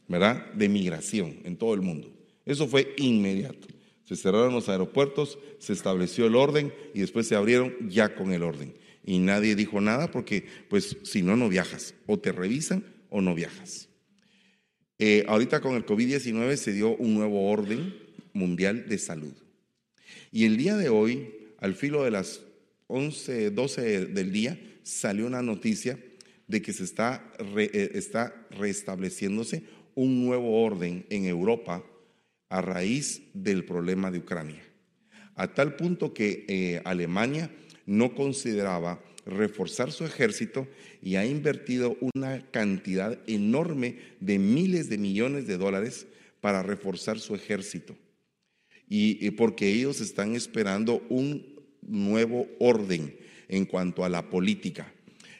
[0.08, 0.52] ¿verdad?
[0.52, 2.12] De migración en todo el mundo.
[2.44, 3.68] Eso fue inmediato.
[4.04, 8.42] Se cerraron los aeropuertos, se estableció el orden y después se abrieron ya con el
[8.42, 8.74] orden.
[9.04, 11.94] Y nadie dijo nada porque, pues, si no, no viajas.
[12.06, 13.88] O te revisan o no viajas.
[14.98, 17.94] Eh, ahorita con el COVID-19 se dio un nuevo orden
[18.32, 19.32] mundial de salud.
[20.32, 22.42] Y el día de hoy, al filo de las
[22.90, 25.98] 11, 12 del día, salió una noticia
[26.46, 29.62] de que se está, eh, está restableciéndose
[29.94, 31.84] un nuevo orden en Europa
[32.48, 34.62] a raíz del problema de Ucrania.
[35.36, 37.50] A tal punto que eh, Alemania
[37.86, 40.66] no consideraba reforzar su ejército
[41.02, 46.06] y ha invertido una cantidad enorme de miles de millones de dólares
[46.40, 47.96] para reforzar su ejército.
[48.92, 51.49] Y, porque ellos están esperando un
[51.90, 53.16] nuevo orden
[53.48, 54.92] en cuanto a la política.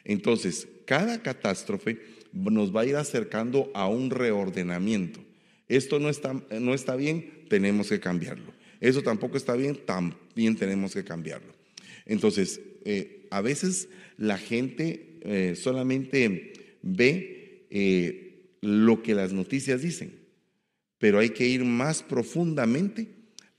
[0.03, 1.99] Entonces, cada catástrofe
[2.33, 5.19] nos va a ir acercando a un reordenamiento.
[5.67, 8.53] Esto no está, no está bien, tenemos que cambiarlo.
[8.79, 11.53] Eso tampoco está bien, también tenemos que cambiarlo.
[12.05, 13.87] Entonces, eh, a veces
[14.17, 20.19] la gente eh, solamente ve eh, lo que las noticias dicen,
[20.97, 23.07] pero hay que ir más profundamente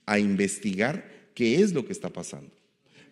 [0.05, 2.51] a investigar qué es lo que está pasando.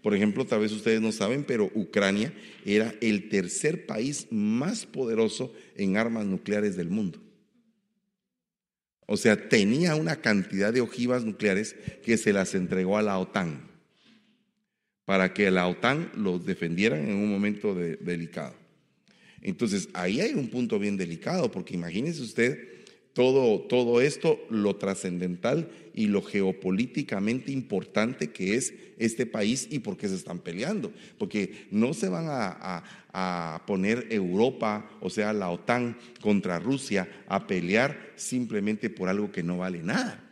[0.02, 2.34] Por ejemplo, tal vez ustedes no saben, pero Ucrania
[2.66, 7.20] era el tercer país más poderoso en armas nucleares del mundo.
[9.06, 13.70] O sea, tenía una cantidad de ojivas nucleares que se las entregó a la OTAN
[15.06, 18.56] para que la OTAN los defendiera en un momento delicado.
[19.42, 22.81] Entonces, ahí hay un punto bien delicado, porque imagínese usted
[23.14, 29.98] todo, todo esto, lo trascendental y lo geopolíticamente importante que es este país y por
[29.98, 30.94] qué se están peleando.
[31.18, 37.48] Porque no se van a, a, poner Europa, o sea, la OTAN contra Rusia, a
[37.48, 40.28] pelear simplemente por algo que no vale nada.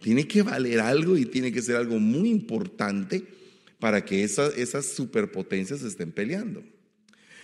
[0.00, 3.24] Tiene que valer algo y tiene que ser algo muy importante
[3.78, 6.62] para que esas, esas superpotencias estén peleando.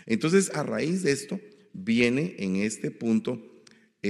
[0.06, 1.40] Entonces, a raíz de esto,
[1.72, 3.57] viene en este punto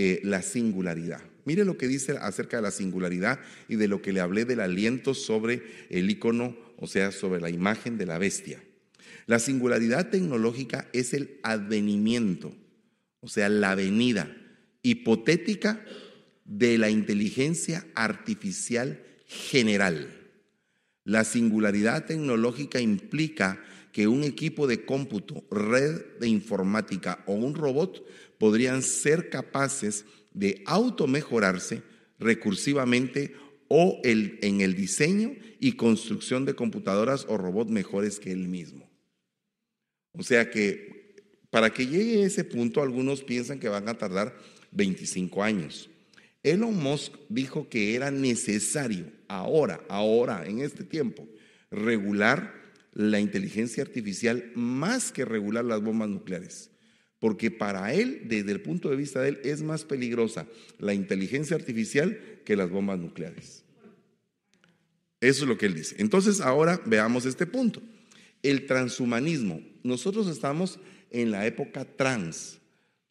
[0.01, 1.21] eh, la singularidad.
[1.45, 4.61] Mire lo que dice acerca de la singularidad y de lo que le hablé del
[4.61, 8.63] aliento sobre el icono, o sea, sobre la imagen de la bestia.
[9.27, 12.55] La singularidad tecnológica es el advenimiento,
[13.19, 14.33] o sea, la venida
[14.83, 15.85] hipotética
[16.45, 20.11] de la inteligencia artificial general.
[21.03, 28.07] La singularidad tecnológica implica que un equipo de cómputo, red de informática o un robot
[28.39, 31.83] podrían ser capaces de automejorarse
[32.19, 33.35] recursivamente
[33.69, 38.89] o en el diseño y construcción de computadoras o robots mejores que él mismo.
[40.13, 40.99] O sea que
[41.51, 44.37] para que llegue a ese punto, algunos piensan que van a tardar
[44.73, 45.89] 25 años.
[46.43, 51.27] Elon Musk dijo que era necesario ahora, ahora, en este tiempo,
[51.71, 52.55] regular
[52.93, 56.71] la inteligencia artificial más que regular las bombas nucleares.
[57.19, 60.47] Porque para él, desde el punto de vista de él, es más peligrosa
[60.79, 63.65] la inteligencia artificial que las bombas nucleares.
[65.21, 65.97] Eso es lo que él dice.
[65.99, 67.83] Entonces, ahora veamos este punto.
[68.43, 69.61] El transhumanismo.
[69.83, 70.79] Nosotros estamos
[71.11, 72.59] en la época trans,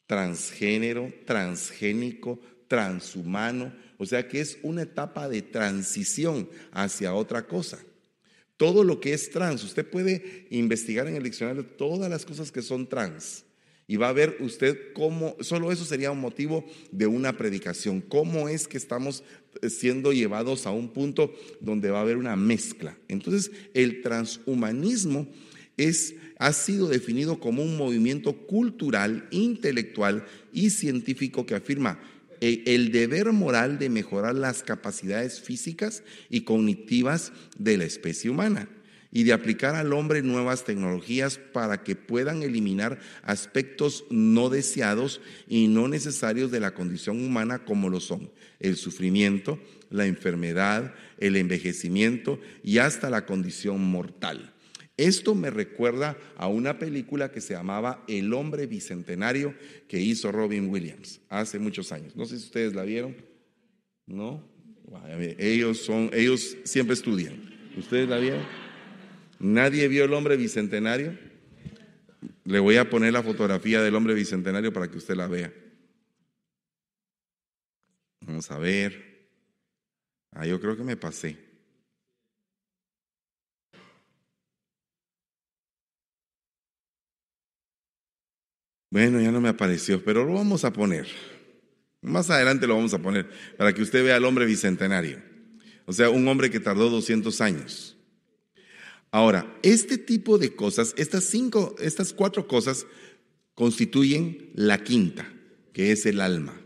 [0.06, 7.80] transgénero, transgénico, transhumano, o sea que es una etapa de transición hacia otra cosa.
[8.56, 12.62] Todo lo que es trans, usted puede investigar en el diccionario todas las cosas que
[12.62, 13.44] son trans.
[13.90, 18.50] Y va a ver usted cómo, solo eso sería un motivo de una predicación, cómo
[18.50, 19.24] es que estamos
[19.70, 22.98] siendo llevados a un punto donde va a haber una mezcla.
[23.08, 25.28] Entonces, el transhumanismo
[25.78, 32.00] es, ha sido definido como un movimiento cultural, intelectual y científico que afirma
[32.42, 38.70] e, el deber moral de mejorar las capacidades físicas y cognitivas de la especie humana
[39.12, 45.68] y de aplicar al hombre nuevas tecnologías para que puedan eliminar aspectos no deseados y
[45.68, 52.40] no necesarios de la condición humana como lo son el sufrimiento, la enfermedad, el envejecimiento
[52.64, 54.54] y hasta la condición mortal.
[54.98, 59.54] Esto me recuerda a una película que se llamaba El hombre bicentenario
[59.88, 62.16] que hizo Robin Williams hace muchos años.
[62.16, 63.16] No sé si ustedes la vieron.
[64.08, 64.44] ¿No?
[65.38, 67.36] Ellos son ellos siempre estudian.
[67.78, 68.67] ¿Ustedes la vieron?
[69.40, 71.18] ¿Nadie vio el hombre bicentenario?
[72.46, 75.54] Le voy a poner la fotografía del hombre bicentenario para que usted la vea.
[78.22, 79.30] Vamos a ver.
[80.32, 81.38] Ah, yo creo que me pasé.
[88.90, 91.08] Bueno, ya no me apareció, pero lo vamos a poner.
[92.02, 95.22] Más adelante lo vamos a poner para que usted vea al hombre bicentenario.
[95.86, 97.97] O sea, un hombre que tardó 200 años.
[99.12, 102.86] Ahora, este tipo de cosas, estas cinco, estas cuatro cosas
[103.54, 105.32] constituyen la quinta,
[105.74, 106.60] que es el alma.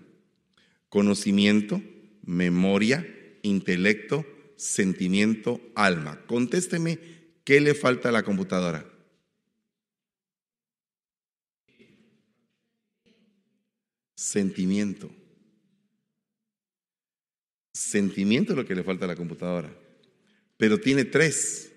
[0.89, 1.82] Conocimiento,
[2.23, 3.08] memoria,
[3.43, 4.25] intelecto,
[4.58, 6.21] sentimiento, alma.
[6.25, 6.99] Contésteme,
[7.43, 8.86] ¿qué le falta a la computadora?
[14.15, 15.10] Sentimiento.
[17.73, 19.73] Sentimiento es lo que le falta a la computadora.
[20.58, 21.70] Pero tiene tres.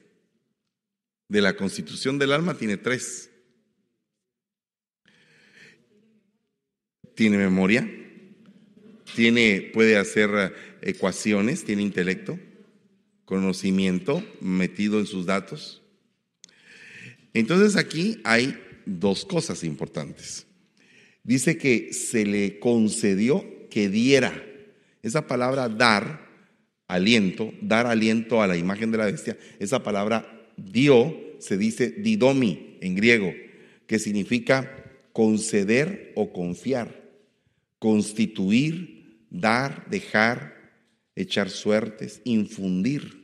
[1.29, 3.31] De la constitución del alma tiene tres.
[7.15, 7.89] Tiene memoria,
[9.15, 12.41] tiene, puede hacer eh, ecuaciones, tiene intelecto,
[13.25, 15.83] conocimiento metido en sus datos.
[17.33, 20.47] Entonces aquí hay dos cosas importantes
[21.25, 24.45] dice que se le concedió que diera.
[25.03, 26.29] Esa palabra dar,
[26.87, 32.79] aliento, dar aliento a la imagen de la bestia, esa palabra dio se dice didomi
[32.81, 33.33] en griego,
[33.87, 37.03] que significa conceder o confiar,
[37.79, 40.55] constituir, dar, dejar,
[41.15, 43.23] echar suertes, infundir,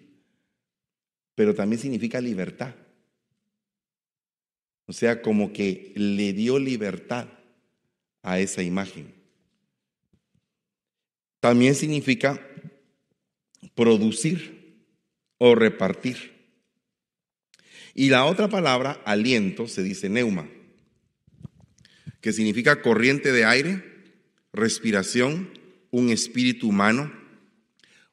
[1.35, 2.75] pero también significa libertad.
[4.87, 7.29] O sea, como que le dio libertad
[8.23, 9.15] a esa imagen.
[11.41, 12.45] También significa
[13.75, 14.85] producir
[15.39, 16.40] o repartir.
[17.95, 20.49] Y la otra palabra, aliento, se dice neuma,
[22.21, 23.85] que significa corriente de aire,
[24.53, 25.51] respiración,
[25.91, 27.13] un espíritu humano,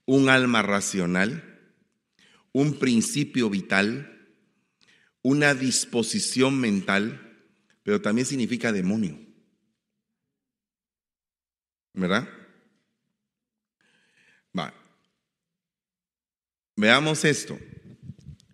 [0.06, 1.44] un alma racional,
[2.54, 4.18] un principio vital,
[5.22, 7.22] una disposición mental,
[7.84, 9.20] pero también significa demonio.
[11.94, 12.28] ¿Verdad?
[14.58, 14.74] Va.
[16.76, 17.60] Veamos esto.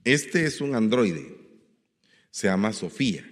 [0.03, 1.37] Este es un androide.
[2.29, 3.29] Se llama Sofía.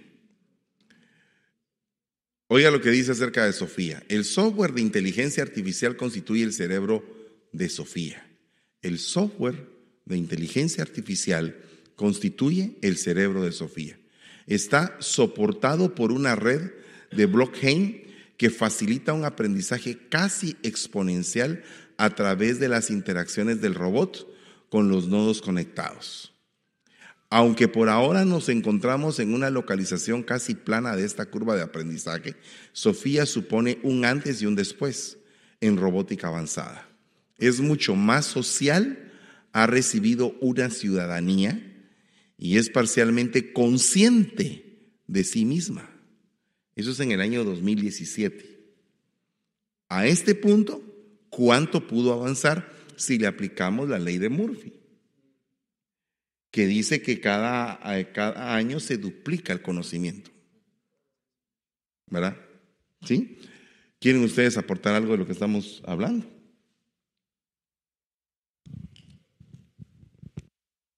[2.48, 4.02] Oiga lo que dice acerca de Sofía.
[4.08, 7.04] El software de inteligencia artificial constituye el cerebro
[7.52, 8.26] de Sofía.
[8.80, 9.68] El software
[10.04, 11.56] de inteligencia artificial
[11.96, 13.98] constituye el cerebro de Sofía.
[14.46, 16.72] Está soportado por una red
[17.10, 18.02] de blockchain
[18.36, 21.62] que facilita un aprendizaje casi exponencial
[21.96, 24.26] a través de las interacciones del robot
[24.68, 26.31] con los nodos conectados.
[27.34, 32.36] Aunque por ahora nos encontramos en una localización casi plana de esta curva de aprendizaje,
[32.72, 35.16] Sofía supone un antes y un después
[35.62, 36.86] en robótica avanzada.
[37.38, 39.10] Es mucho más social,
[39.52, 41.58] ha recibido una ciudadanía
[42.36, 45.88] y es parcialmente consciente de sí misma.
[46.76, 48.74] Eso es en el año 2017.
[49.88, 50.82] A este punto,
[51.30, 54.81] ¿cuánto pudo avanzar si le aplicamos la ley de Murphy?
[56.52, 57.80] Que dice que cada,
[58.12, 60.30] cada año se duplica el conocimiento.
[62.08, 62.36] ¿Verdad?
[63.04, 63.38] ¿Sí?
[63.98, 66.26] ¿Quieren ustedes aportar algo de lo que estamos hablando?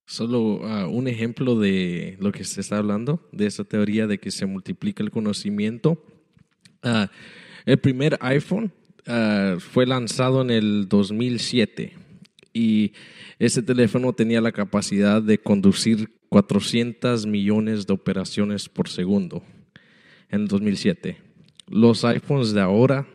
[0.07, 4.31] Solo ah, un ejemplo de lo que se está hablando, de esa teoría de que
[4.31, 6.05] se multiplica el conocimiento.
[6.83, 7.11] Ah,
[7.65, 8.73] el primer iPhone
[9.07, 12.04] ah, fue lanzado en el 2007
[12.55, 12.93] y
[13.39, 19.43] ese teléfono tenía la capacidad de conducir 400 millones de operaciones por segundo
[20.31, 21.19] en 2007.
[21.69, 23.07] Los iPhones de ahora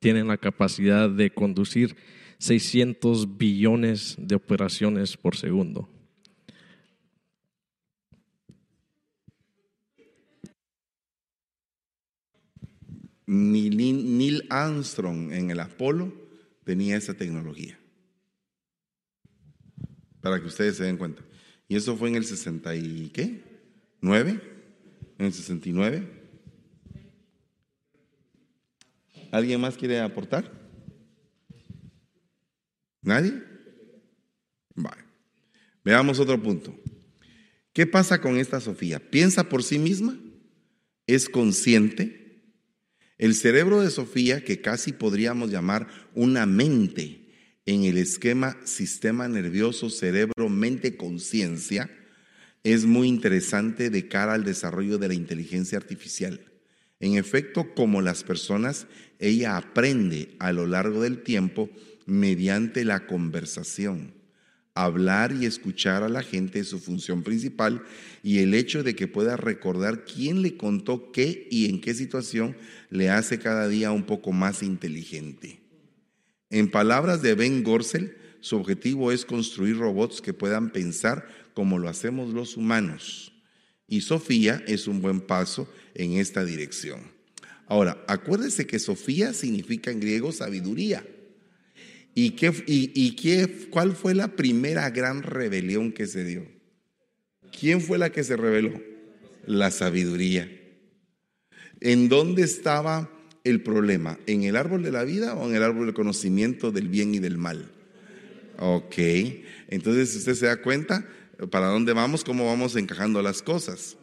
[0.00, 1.94] tienen la capacidad de conducir
[2.38, 5.88] 600 billones de operaciones por segundo.
[13.26, 16.12] Neil Armstrong en el Apolo
[16.64, 17.78] tenía esa tecnología.
[20.26, 21.22] Para que ustedes se den cuenta.
[21.68, 23.44] Y eso fue en el 60 y qué?
[24.02, 24.40] ¿9?
[25.18, 26.04] ¿En el 69?
[29.30, 30.50] ¿Alguien más quiere aportar?
[33.02, 33.40] ¿Nadie?
[34.74, 35.04] Vale.
[35.84, 36.76] Veamos otro punto.
[37.72, 38.98] ¿Qué pasa con esta Sofía?
[38.98, 40.18] ¿Piensa por sí misma?
[41.06, 42.42] ¿Es consciente?
[43.16, 47.25] El cerebro de Sofía, que casi podríamos llamar una mente
[47.66, 51.90] en el esquema sistema nervioso, cerebro, mente, conciencia,
[52.62, 56.40] es muy interesante de cara al desarrollo de la inteligencia artificial.
[57.00, 58.86] En efecto, como las personas,
[59.18, 61.68] ella aprende a lo largo del tiempo
[62.06, 64.14] mediante la conversación.
[64.74, 67.82] Hablar y escuchar a la gente es su función principal
[68.22, 72.56] y el hecho de que pueda recordar quién le contó qué y en qué situación
[72.90, 75.65] le hace cada día un poco más inteligente.
[76.50, 81.88] En palabras de Ben Gorsel, su objetivo es construir robots que puedan pensar como lo
[81.88, 83.32] hacemos los humanos.
[83.88, 87.00] Y Sofía es un buen paso en esta dirección.
[87.66, 91.04] Ahora, acuérdese que Sofía significa en griego sabiduría.
[92.14, 96.46] ¿Y, qué, y, qué, cuál fue la primera gran rebelión que se dio?
[97.58, 98.80] ¿Quién fue la que se rebeló?
[99.44, 100.50] La sabiduría.
[101.80, 103.10] ¿En dónde estaba
[103.46, 104.18] el problema?
[104.26, 107.20] ¿En el árbol de la vida o en el árbol del conocimiento del bien y
[107.20, 107.70] del mal?
[108.58, 108.94] Ok,
[109.68, 111.06] entonces usted se da cuenta
[111.50, 113.96] para dónde vamos, cómo vamos encajando las cosas.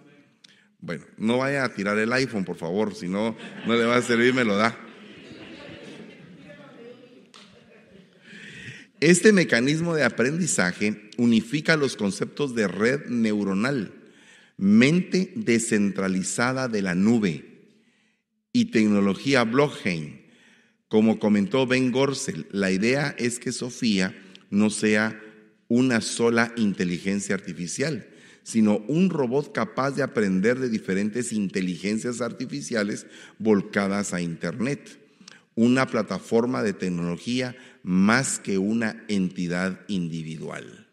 [0.80, 3.36] Bueno, no vaya a tirar el iPhone, por favor, si no,
[3.66, 4.78] no le va a servir, me lo da.
[9.00, 13.92] Este mecanismo de aprendizaje unifica los conceptos de red neuronal,
[14.56, 17.53] mente descentralizada de la nube
[18.54, 20.22] y tecnología blockchain.
[20.88, 24.16] Como comentó Ben Gorsel, la idea es que Sofía
[24.52, 25.20] no sea
[25.68, 28.08] una sola inteligencia artificial,
[28.44, 33.08] sino un robot capaz de aprender de diferentes inteligencias artificiales
[33.40, 35.00] volcadas a Internet,
[35.56, 40.88] una plataforma de tecnología más que una entidad individual.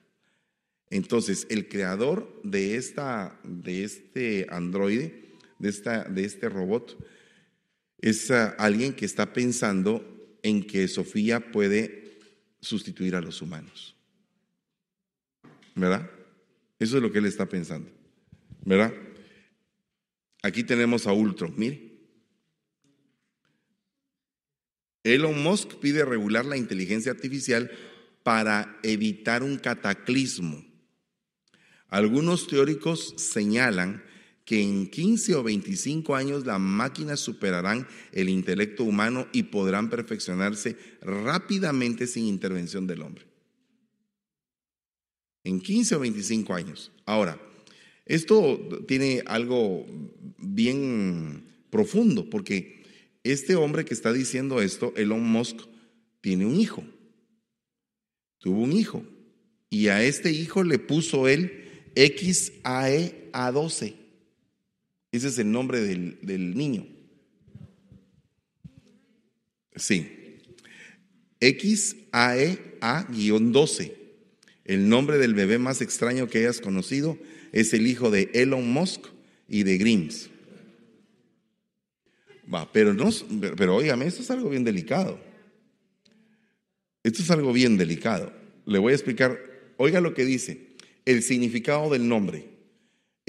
[0.89, 6.99] Entonces, el creador de, esta, de este androide, de, esta, de este robot,
[8.01, 12.19] es alguien que está pensando en que Sofía puede
[12.61, 13.95] sustituir a los humanos.
[15.75, 16.11] ¿Verdad?
[16.79, 17.91] Eso es lo que él está pensando.
[18.65, 18.93] ¿Verdad?
[20.43, 21.91] Aquí tenemos a Ultron, mire.
[25.03, 27.71] Elon Musk pide regular la inteligencia artificial
[28.23, 30.65] para evitar un cataclismo.
[31.89, 34.05] Algunos teóricos señalan
[34.51, 40.77] que en 15 o 25 años las máquinas superarán el intelecto humano y podrán perfeccionarse
[41.03, 43.27] rápidamente sin intervención del hombre.
[45.45, 46.91] En 15 o 25 años.
[47.07, 47.41] Ahora,
[48.05, 49.87] esto tiene algo
[50.39, 52.83] bien profundo porque
[53.23, 55.61] este hombre que está diciendo esto, Elon Musk,
[56.21, 56.83] tiene un hijo.
[58.39, 59.05] Tuvo un hijo.
[59.69, 64.00] Y a este hijo le puso él XAE A12.
[65.13, 66.87] Ese es el nombre del, del niño.
[69.77, 70.39] Sí.
[71.41, 73.93] XAE A-12.
[74.65, 77.19] El nombre del bebé más extraño que hayas conocido
[77.53, 79.07] es el hijo de Elon Musk
[79.49, 80.31] y de Grims.
[82.53, 83.11] Va, pero no,
[83.57, 85.21] pero óigame, esto es algo bien delicado.
[87.03, 88.33] Esto es algo bien delicado.
[88.67, 89.39] Le voy a explicar,
[89.77, 92.50] oiga lo que dice, el significado del nombre.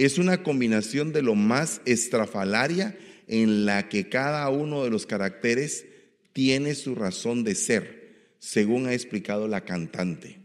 [0.06, 2.97] Es una combinación de lo más estrafalaria
[3.28, 5.86] en la que cada uno de los caracteres
[6.34, 10.39] tiene su razón de ser, según ha explicado la cantante.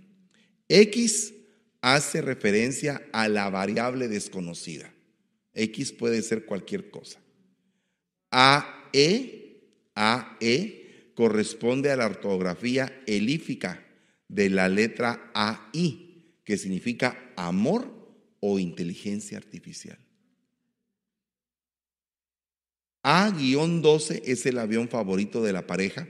[0.68, 1.32] X
[1.80, 4.92] hace referencia a la variable desconocida.
[5.54, 7.18] X puede ser cualquier cosa.
[8.30, 9.62] AE,
[9.94, 13.86] AE corresponde a la ortografía elífica
[14.28, 17.95] de la letra AI, que significa amor
[18.40, 19.98] o inteligencia artificial.
[23.02, 26.08] A-12 es el avión favorito de la pareja,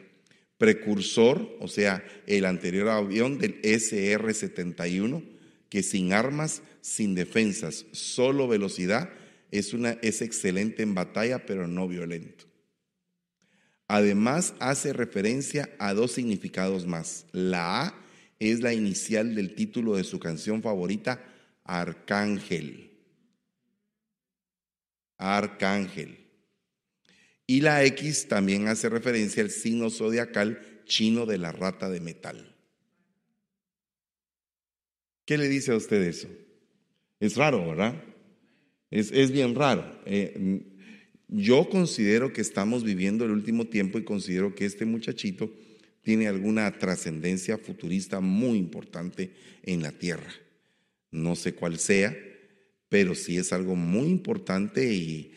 [0.56, 5.22] precursor, o sea, el anterior avión del SR-71,
[5.68, 9.10] que sin armas, sin defensas, solo velocidad,
[9.50, 12.46] es, una, es excelente en batalla, pero no violento.
[13.88, 17.26] Además, hace referencia a dos significados más.
[17.32, 17.94] La A
[18.38, 21.22] es la inicial del título de su canción favorita,
[21.66, 22.90] Arcángel.
[25.18, 26.18] Arcángel.
[27.46, 32.54] Y la X también hace referencia al signo zodiacal chino de la rata de metal.
[35.24, 36.28] ¿Qué le dice a usted eso?
[37.18, 38.02] Es raro, ¿verdad?
[38.90, 40.00] Es, es bien raro.
[40.06, 40.62] Eh,
[41.28, 45.52] yo considero que estamos viviendo el último tiempo y considero que este muchachito
[46.02, 49.32] tiene alguna trascendencia futurista muy importante
[49.64, 50.32] en la Tierra.
[51.16, 52.16] No sé cuál sea,
[52.88, 55.32] pero sí es algo muy importante y,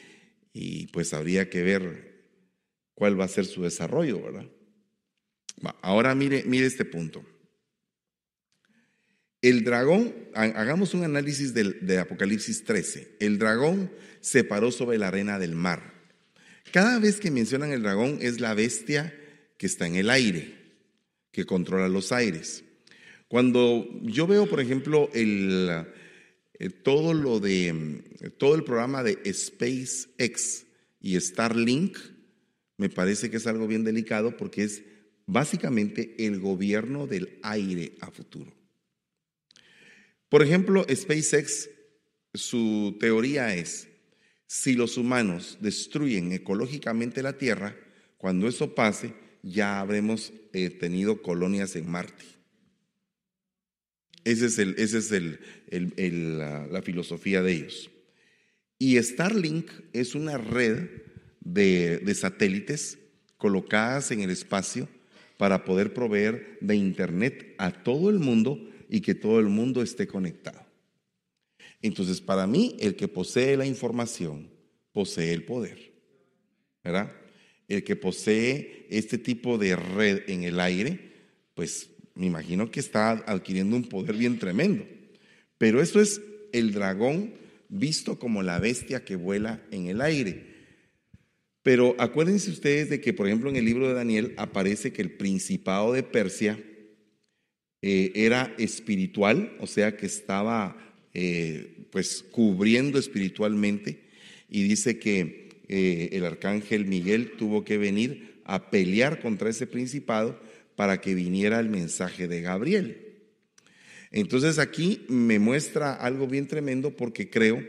[0.92, 2.26] pues habría que ver
[2.94, 4.50] cuál va a ser su desarrollo, ¿verdad?
[5.82, 7.26] Ahora mire, mire este punto.
[9.42, 13.16] El dragón, hagamos un análisis de Apocalipsis 13.
[13.22, 15.94] El dragón se paró sobre la arena del mar.
[16.74, 19.14] Cada vez que mencionan el dragón es la bestia
[19.58, 20.58] que está en el aire,
[21.32, 22.66] que controla los aires.
[23.30, 25.86] Cuando yo veo, por ejemplo, el,
[26.56, 28.02] eh, todo lo de
[28.40, 30.66] todo el programa de SpaceX
[31.00, 31.96] y Starlink,
[32.78, 34.82] me parece que es algo bien delicado porque es
[35.28, 38.52] básicamente el gobierno del aire a futuro.
[40.28, 41.70] Por ejemplo, SpaceX,
[42.34, 43.90] su teoría es,
[44.48, 47.76] si los humanos destruyen ecológicamente la Tierra,
[48.18, 49.14] cuando eso pase,
[49.44, 52.39] ya habremos eh, tenido colonias en Marte.
[54.30, 57.90] Esa es, el, ese es el, la, la, filosofía de ellos.
[58.78, 60.88] Y Starlink es una red
[61.40, 63.00] de, de satélites
[63.38, 64.88] colocadas en el espacio
[65.38, 70.06] para poder proveer de Internet a todo el mundo y que todo el mundo esté
[70.06, 70.64] conectado.
[71.82, 74.52] Entonces, para mí, el que posee la información
[74.92, 75.92] posee el poder.
[76.84, 77.12] ¿Verdad?
[77.68, 81.14] El que posee este tipo de red en el aire,
[81.56, 84.86] pues me imagino que está adquiriendo un poder bien tremendo.
[85.58, 87.34] Pero eso es el dragón
[87.70, 90.50] visto como la bestia que vuela en el aire.
[91.64, 95.12] Pero acuérdense ustedes de que, por ejemplo, en el libro de Daniel aparece que el
[95.12, 96.62] principado de Persia
[97.82, 100.76] eh, era espiritual, o sea que estaba
[101.14, 104.10] eh, pues cubriendo espiritualmente
[104.50, 110.38] y dice que eh, el arcángel Miguel tuvo que venir a pelear contra ese principado
[110.80, 113.18] para que viniera el mensaje de Gabriel.
[114.12, 117.62] Entonces aquí me muestra algo bien tremendo porque creo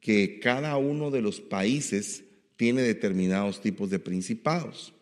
[0.00, 2.24] que cada uno de los países
[2.56, 4.94] tiene determinados tipos de principados.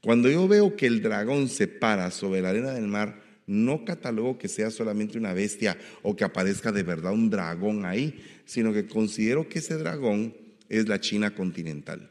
[0.00, 4.38] Cuando yo veo que el dragón se para sobre la arena del mar, no catalogo
[4.38, 8.86] que sea solamente una bestia o que aparezca de verdad un dragón ahí, sino que
[8.86, 10.34] considero que ese dragón
[10.70, 12.10] es la China continental.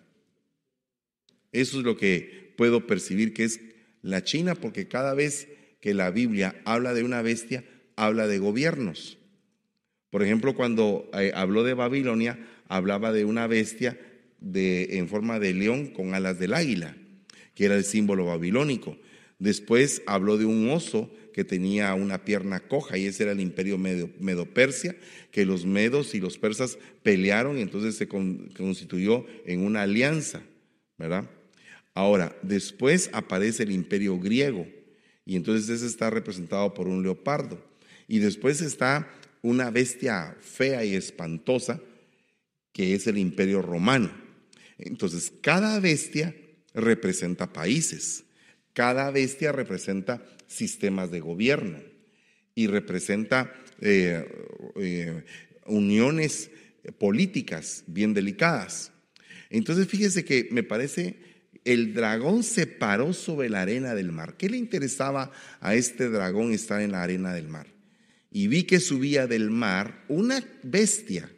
[1.52, 3.60] Eso es lo que puedo percibir que es
[4.02, 5.47] la China, porque cada vez
[5.82, 7.64] que la Biblia habla de una bestia,
[7.95, 9.18] habla de gobiernos.
[10.10, 14.00] Por ejemplo, cuando eh, habló de Babilonia, hablaba de una bestia
[14.39, 16.95] de, en forma de león con alas del águila,
[17.54, 18.97] que era el símbolo babilónico.
[19.38, 23.78] Después habló de un oso que tenía una pierna coja y ese era el imperio
[23.78, 24.95] medo-persia,
[25.32, 30.41] que los medos y los persas pelearon y entonces se constituyó en una alianza,
[30.97, 31.30] ¿verdad?
[32.00, 34.66] Ahora, después aparece el imperio griego
[35.26, 37.62] y entonces ese está representado por un leopardo.
[38.08, 41.82] Y después está una bestia fea y espantosa
[42.72, 44.10] que es el imperio romano.
[44.78, 46.34] Entonces, cada bestia
[46.74, 48.24] representa países.
[48.72, 51.80] Cada bestia representa sistemas de gobierno
[52.56, 54.26] y representa eh,
[54.78, 55.26] eh,
[55.66, 56.50] uniones
[56.97, 58.93] políticas bien delicadas.
[59.50, 61.29] Entonces fíjese que me parece
[61.66, 64.36] el dragón se paró sobre la arena del mar.
[64.38, 67.68] ¿Qué le interesaba a este dragón estar en la arena del mar?
[68.32, 71.32] Y vi que subía del mar una bestia.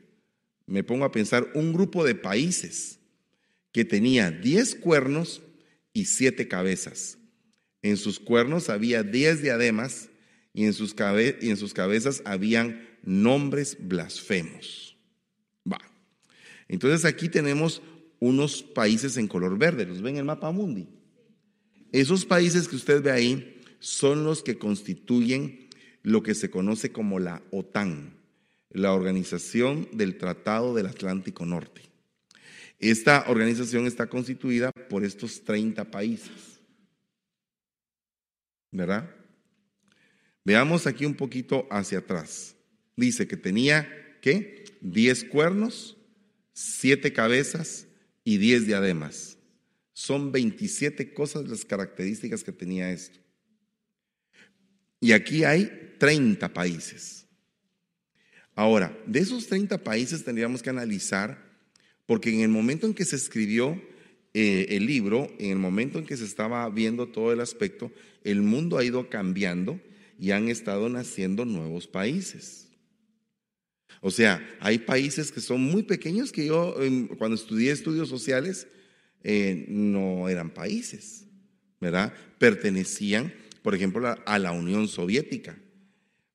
[0.66, 3.00] Me pongo a pensar, un grupo de países
[3.72, 5.42] que tenía diez cuernos
[5.94, 7.18] y siete cabezas.
[7.82, 10.10] En sus cuernos había diez diademas
[10.54, 10.96] y en sus,
[11.42, 14.98] y en sus cabezas habían nombres blasfemos.
[15.70, 15.80] Va.
[16.68, 17.82] Entonces aquí tenemos
[18.22, 20.88] unos países en color verde, los ven en el mapa mundi.
[21.92, 25.68] Esos países que usted ve ahí son los que constituyen
[26.04, 28.14] lo que se conoce como la OTAN,
[28.70, 31.82] la Organización del Tratado del Atlántico Norte.
[32.80, 36.52] Esta organización está constituida por estos 30 países.
[38.72, 39.14] ¿verdad?
[40.44, 42.56] Veamos aquí un poquito hacia atrás.
[42.96, 43.88] Dice que tenía,
[44.22, 44.64] ¿qué?
[44.82, 45.98] Diez cuernos,
[46.54, 47.88] siete cabezas
[48.24, 49.38] y diez diademas.
[49.94, 53.20] Son 27 cosas las características que tenía esto.
[55.00, 57.26] Y aquí hay 30 países.
[58.56, 61.44] Ahora, de esos 30 países tendríamos que analizar,
[62.06, 63.82] porque en el momento en que se escribió
[64.34, 67.92] eh, el libro, en el momento en que se estaba viendo todo el aspecto,
[68.24, 69.80] el mundo ha ido cambiando
[70.20, 72.71] y han estado naciendo nuevos países.
[74.00, 76.76] O sea, hay países que son muy pequeños que yo
[77.18, 78.68] cuando estudié estudios sociales
[79.24, 81.26] eh, no eran países,
[81.80, 82.14] ¿verdad?
[82.40, 85.58] Pertenecían, por ejemplo, a la Unión Soviética.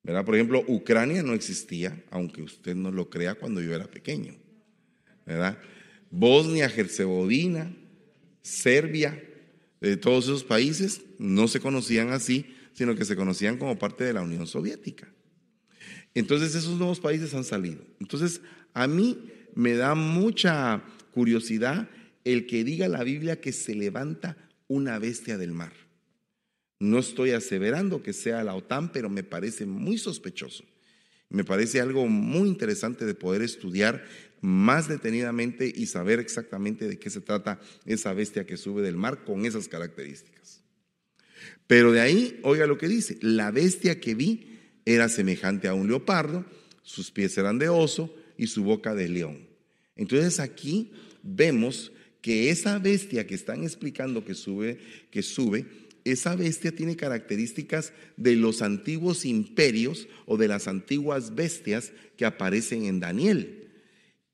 [0.07, 0.25] ¿verdad?
[0.25, 4.37] Por ejemplo, Ucrania no existía, aunque usted no lo crea cuando yo era pequeño,
[5.27, 5.59] ¿verdad?
[6.13, 7.75] Bosnia, Herzegovina,
[8.41, 9.21] Serbia,
[9.81, 14.13] de todos esos países no se conocían así, sino que se conocían como parte de
[14.13, 15.13] la Unión Soviética.
[16.17, 17.85] Entonces esos nuevos países han salido.
[18.01, 18.41] Entonces
[18.73, 21.91] a mí me da mucha curiosidad
[22.25, 25.75] el que diga la Biblia que se levanta una bestia del mar.
[26.81, 30.65] No estoy aseverando que sea la OTAN, pero me parece muy sospechoso.
[31.29, 34.03] Me parece algo muy interesante de poder estudiar
[34.41, 39.23] más detenidamente y saber exactamente de qué se trata esa bestia que sube del mar
[39.25, 40.63] con esas características.
[41.67, 44.56] Pero de ahí, oiga lo que dice, la bestia que vi
[44.87, 46.47] era semejante a un leopardo,
[46.83, 49.41] sus pies eran de oso y su boca de león.
[49.97, 54.79] Entonces aquí vemos que esa bestia que están explicando que sube,
[55.11, 55.67] que sube,
[56.05, 62.85] esa bestia tiene características de los antiguos imperios o de las antiguas bestias que aparecen
[62.85, 63.66] en Daniel.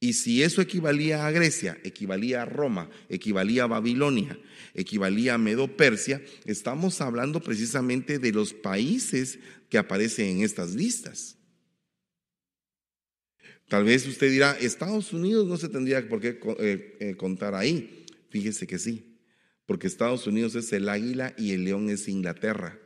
[0.03, 4.37] Y si eso equivalía a Grecia, equivalía a Roma, equivalía a Babilonia,
[4.75, 9.39] equivalía a Medo-Persia, estamos hablando precisamente de los países
[9.69, 11.37] que aparecen en estas listas.
[13.69, 18.05] Tal vez usted dirá, Estados Unidos no se tendría por qué eh, eh, contar ahí.
[18.29, 19.09] Fíjese que sí
[19.67, 22.79] porque Estados Unidos es el águila y el león es Inglaterra.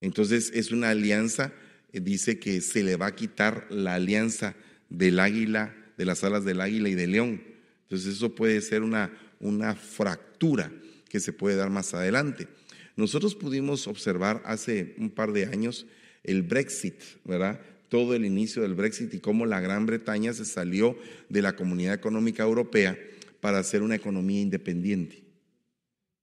[0.00, 1.52] Entonces es una alianza,
[1.92, 4.56] eh, dice que se le va a quitar la alianza
[4.96, 7.42] del águila, de las alas del águila y del león.
[7.82, 10.72] Entonces eso puede ser una, una fractura
[11.08, 12.48] que se puede dar más adelante.
[12.96, 15.86] Nosotros pudimos observar hace un par de años
[16.22, 17.60] el Brexit, ¿verdad?
[17.88, 20.96] Todo el inicio del Brexit y cómo la Gran Bretaña se salió
[21.28, 22.98] de la Comunidad Económica Europea
[23.40, 25.23] para hacer una economía independiente.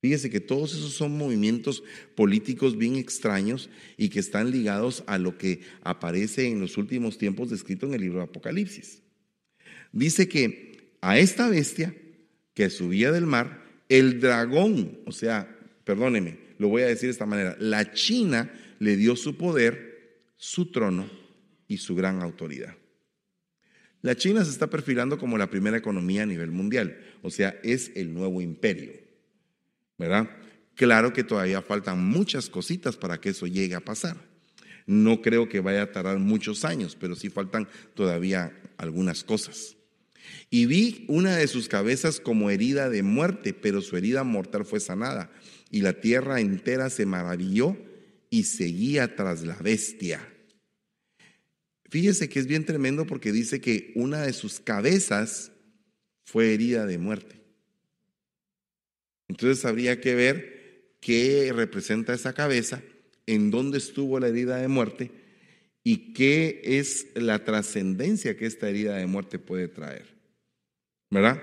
[0.01, 1.83] Fíjese que todos esos son movimientos
[2.15, 7.51] políticos bien extraños y que están ligados a lo que aparece en los últimos tiempos
[7.51, 9.03] descrito en el libro de Apocalipsis.
[9.91, 11.95] Dice que a esta bestia
[12.55, 17.27] que subía del mar, el dragón, o sea, perdóneme, lo voy a decir de esta
[17.27, 21.07] manera, la China le dio su poder, su trono
[21.67, 22.75] y su gran autoridad.
[24.01, 27.91] La China se está perfilando como la primera economía a nivel mundial, o sea, es
[27.95, 28.93] el nuevo imperio,
[30.01, 30.29] ¿verdad?
[30.73, 34.17] Claro que todavía faltan muchas cositas para que eso llegue a pasar.
[34.87, 39.77] No creo que vaya a tardar muchos años, pero sí faltan todavía algunas cosas.
[40.49, 44.79] Y vi una de sus cabezas como herida de muerte, pero su herida mortal fue
[44.79, 45.31] sanada.
[45.69, 47.77] Y la tierra entera se maravilló
[48.31, 50.27] y seguía tras la bestia.
[51.89, 55.51] Fíjese que es bien tremendo porque dice que una de sus cabezas
[56.25, 57.40] fue herida de muerte.
[59.31, 62.81] Entonces habría que ver qué representa esa cabeza,
[63.25, 65.09] en dónde estuvo la herida de muerte
[65.85, 70.05] y qué es la trascendencia que esta herida de muerte puede traer.
[71.09, 71.41] ¿Verdad?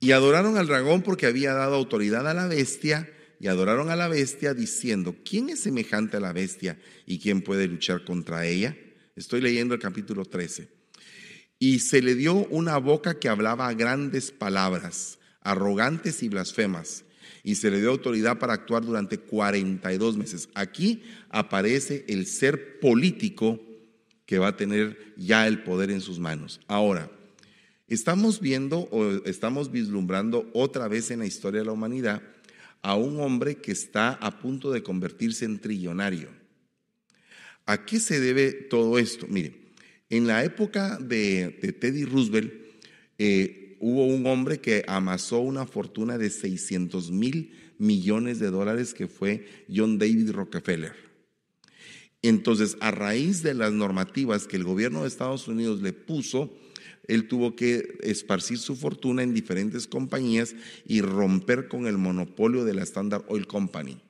[0.00, 4.08] Y adoraron al dragón porque había dado autoridad a la bestia y adoraron a la
[4.08, 8.74] bestia diciendo, ¿quién es semejante a la bestia y quién puede luchar contra ella?
[9.16, 10.66] Estoy leyendo el capítulo 13.
[11.58, 17.04] Y se le dio una boca que hablaba grandes palabras, arrogantes y blasfemas,
[17.44, 20.48] y se le dio autoridad para actuar durante 42 meses.
[20.54, 23.60] Aquí aparece el ser político
[24.26, 26.60] que va a tener ya el poder en sus manos.
[26.68, 27.10] Ahora,
[27.88, 32.22] estamos viendo o estamos vislumbrando otra vez en la historia de la humanidad
[32.80, 36.28] a un hombre que está a punto de convertirse en trillonario.
[37.66, 39.26] ¿A qué se debe todo esto?
[39.28, 39.54] Mire,
[40.10, 42.52] en la época de, Teddy Roosevelt
[43.18, 49.08] eh, hubo un hombre que amasó una fortuna de 600 mil millones de dólares que
[49.08, 50.94] fue John David Rockefeller.
[52.22, 56.56] Entonces, a raíz de las normativas que el gobierno de Estados Unidos le puso,
[57.08, 60.54] él tuvo que esparcir su fortuna en diferentes compañías
[60.86, 64.00] y romper con el monopolio de la Standard Oil Company.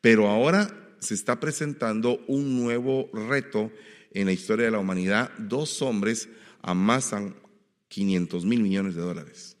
[0.00, 3.70] Pero ahora se está presentando un nuevo reto
[4.10, 5.30] en la historia de la humanidad.
[5.38, 6.28] Dos hombres
[6.62, 7.36] amasan
[7.94, 9.56] 500 mil millones de dólares.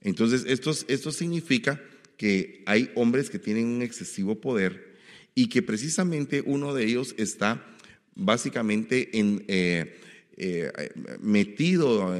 [0.00, 1.82] Entonces, esto, esto significa
[2.16, 4.96] que hay hombres que tienen un excesivo poder
[5.34, 7.66] y que precisamente uno de ellos está
[8.14, 9.44] básicamente en...
[9.48, 9.96] Eh,
[10.42, 10.72] eh,
[11.20, 12.16] metido,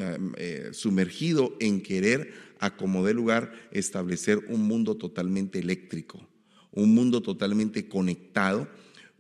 [0.73, 6.29] sumergido en querer, a como lugar, establecer un mundo totalmente eléctrico,
[6.71, 8.69] un mundo totalmente conectado,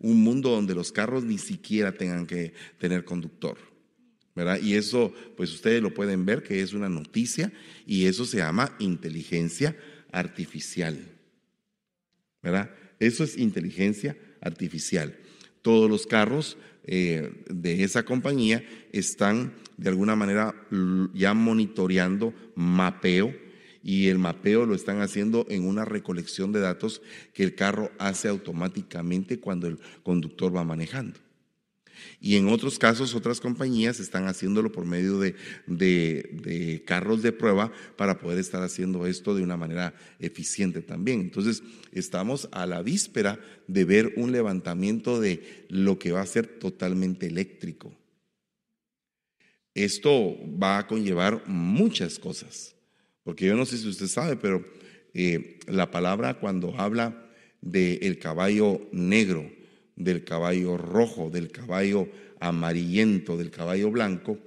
[0.00, 3.69] un mundo donde los carros ni siquiera tengan que tener conductor.
[4.34, 4.60] ¿Verdad?
[4.62, 7.52] Y eso, pues ustedes lo pueden ver que es una noticia
[7.86, 9.76] y eso se llama inteligencia
[10.12, 10.98] artificial.
[12.42, 12.70] ¿verdad?
[12.98, 15.16] Eso es inteligencia artificial.
[15.62, 20.54] Todos los carros eh, de esa compañía están de alguna manera
[21.14, 23.34] ya monitoreando mapeo
[23.82, 27.00] y el mapeo lo están haciendo en una recolección de datos
[27.32, 31.18] que el carro hace automáticamente cuando el conductor va manejando.
[32.20, 35.34] Y en otros casos, otras compañías están haciéndolo por medio de,
[35.66, 41.20] de, carros de prueba para poder estar haciendo esto de una manera eficiente también.
[41.20, 46.46] Entonces, estamos a la víspera de ver un levantamiento de lo que va a ser
[46.46, 47.94] totalmente eléctrico.
[49.74, 52.74] Esto va a conllevar muchas cosas,
[53.22, 54.64] porque yo no sé si usted sabe, pero
[55.14, 57.26] eh, la palabra cuando habla
[57.60, 59.50] del caballo negro,
[60.00, 62.08] del caballo rojo, del caballo
[62.40, 64.38] amarillento, del caballo blanco,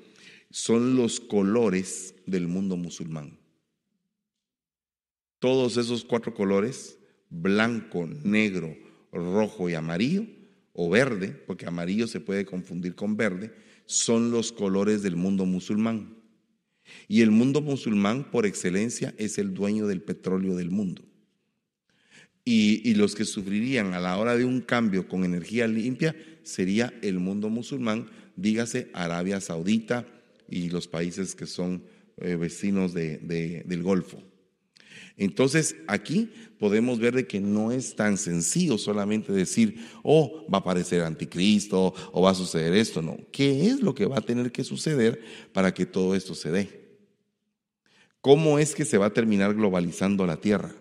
[0.49, 3.39] son los colores del mundo musulmán.
[5.39, 6.97] Todos esos cuatro colores,
[7.29, 8.75] blanco, negro,
[9.11, 10.25] rojo y amarillo,
[10.73, 13.53] o verde, porque amarillo se puede confundir con verde,
[13.85, 16.17] son los colores del mundo musulmán.
[17.07, 21.03] Y el mundo musulmán, por excelencia, es el dueño del petróleo del mundo.
[22.45, 27.19] Y, los que sufrirían a la hora de un cambio con energía limpia sería el
[27.19, 30.05] mundo musulmán, dígase Arabia Saudita
[30.49, 31.83] y los países que son
[32.17, 34.21] eh, vecinos del Golfo.
[35.15, 40.61] Entonces aquí podemos ver de que no es tan sencillo solamente decir, oh, va a
[40.61, 43.17] aparecer anticristo o va a suceder esto, no.
[43.31, 45.21] ¿Qué es lo que va a tener que suceder
[45.53, 46.83] para que todo esto se dé?
[48.21, 50.73] ¿Cómo es que se va a terminar globalizando la tierra?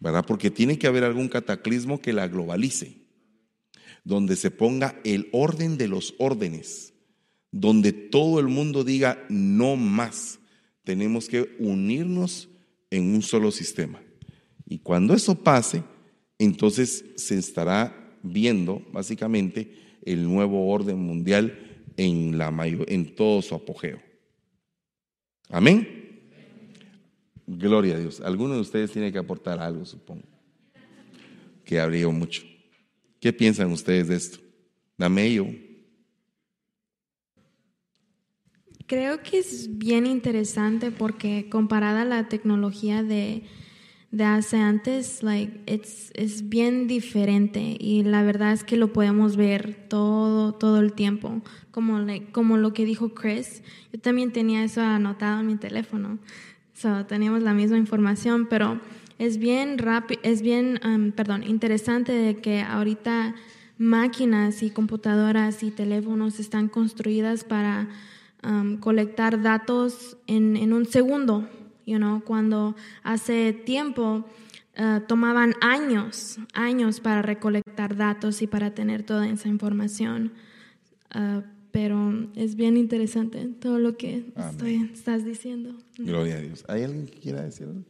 [0.00, 0.24] ¿Verdad?
[0.26, 3.02] Porque tiene que haber algún cataclismo que la globalice,
[4.04, 6.94] donde se ponga el orden de los órdenes,
[7.50, 10.38] donde todo el mundo diga no más,
[10.84, 12.48] tenemos que unirnos
[12.90, 14.00] en un solo sistema.
[14.66, 15.82] Y cuando eso pase,
[16.38, 19.74] entonces se estará viendo básicamente
[20.04, 24.00] el nuevo orden mundial en, la en todo su apogeo.
[25.50, 26.07] Amén.
[27.50, 28.20] Gloria a Dios.
[28.20, 30.28] Alguno de ustedes tiene que aportar algo, supongo.
[31.64, 32.42] Que habría mucho.
[33.20, 34.38] ¿Qué piensan ustedes de esto?
[34.98, 35.46] Dame yo.
[38.86, 43.44] Creo que es bien interesante porque comparada a la tecnología de,
[44.10, 49.88] de hace antes, like, es bien diferente y la verdad es que lo podemos ver
[49.88, 51.40] todo, todo el tiempo.
[51.70, 56.18] Como, como lo que dijo Chris, yo también tenía eso anotado en mi teléfono.
[56.78, 58.80] So, teníamos la misma información, pero
[59.18, 63.34] es bien rápido, es bien, um, perdón, interesante de que ahorita
[63.78, 67.88] máquinas y computadoras y teléfonos están construidas para
[68.44, 71.48] um, colectar datos en, en, un segundo,
[71.84, 74.24] you know, cuando hace tiempo
[74.78, 80.30] uh, tomaban años, años para recolectar datos y para tener toda esa información.
[81.12, 81.42] Uh,
[81.80, 84.24] pero es bien interesante todo lo que
[84.92, 85.76] estás diciendo.
[85.96, 86.64] Gloria a Dios.
[86.66, 87.84] ¿Hay alguien que quiera decir algo?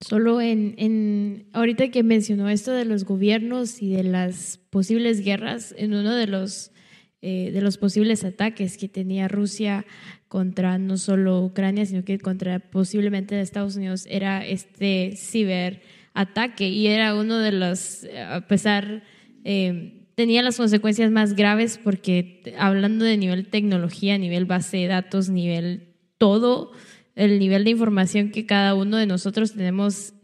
[0.00, 5.74] Solo en, en, ahorita que mencionó esto de los gobiernos y de las posibles guerras,
[5.76, 6.72] en uno de los,
[7.20, 9.84] eh, de los posibles ataques que tenía Rusia
[10.28, 17.14] contra no solo Ucrania, sino que contra posiblemente Estados Unidos, era este ciberataque y era
[17.14, 19.02] uno de los, a pesar...
[19.44, 25.28] Eh, tenía las consecuencias más graves porque hablando de nivel tecnología, nivel base de datos,
[25.28, 26.72] nivel todo,
[27.14, 30.14] el nivel de información que cada uno de nosotros tenemos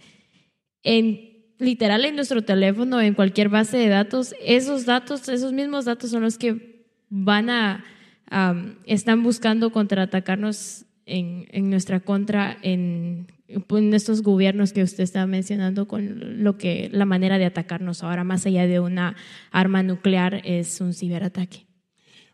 [0.82, 6.10] en literal en nuestro teléfono, en cualquier base de datos, esos datos, esos mismos datos
[6.10, 7.84] son los que van a,
[8.86, 15.86] están buscando contraatacarnos en, en nuestra contra en en estos gobiernos que usted está mencionando
[15.86, 19.16] con lo que la manera de atacarnos ahora más allá de una
[19.50, 21.66] arma nuclear es un ciberataque.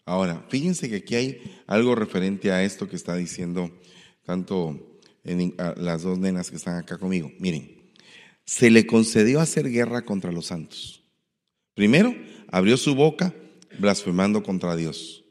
[0.04, 3.70] Ahora, fíjense que aquí hay algo referente a esto que está diciendo
[4.24, 7.30] tanto en, las dos nenas que están acá conmigo.
[7.38, 7.92] Miren,
[8.44, 11.04] se le concedió hacer guerra contra los santos.
[11.74, 12.14] Primero,
[12.50, 13.34] abrió su boca
[13.78, 15.24] blasfemando contra Dios,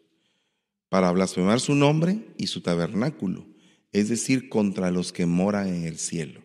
[0.87, 3.48] para blasfemar su nombre y su tabernáculo
[3.91, 6.41] es decir, contra los que moran en el cielo.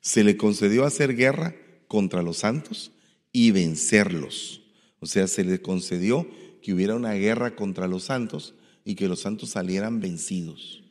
[0.00, 1.56] Se le concedió hacer guerra
[1.88, 2.92] contra los santos
[3.32, 4.62] y vencerlos.
[5.00, 6.28] O sea, se le concedió
[6.60, 8.54] que hubiera una guerra contra los santos
[8.84, 10.82] y que los santos salieran vencidos.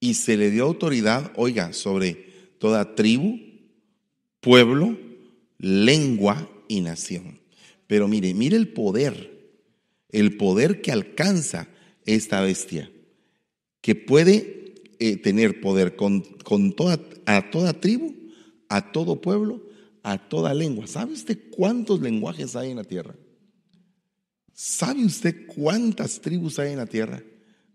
[0.00, 3.40] Y se le dio autoridad, oiga, sobre toda tribu,
[4.40, 4.98] pueblo,
[5.58, 7.40] lengua y nación.
[7.86, 9.54] Pero mire, mire el poder,
[10.10, 11.68] el poder que alcanza
[12.04, 12.90] esta bestia,
[13.82, 16.22] que puede eh, tener poder con,
[16.74, 18.14] toda, a toda tribu,
[18.68, 19.62] a todo pueblo,
[20.02, 20.86] a toda lengua.
[20.86, 23.14] ¿Sabe usted cuántos lenguajes hay en la tierra?
[24.54, 27.22] ¿Sabe usted cuántas tribus hay en la tierra?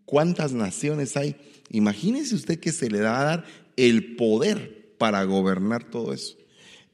[0.05, 1.35] ¿Cuántas naciones hay?
[1.69, 3.45] Imagínese usted que se le da a dar
[3.75, 6.37] el poder para gobernar todo eso.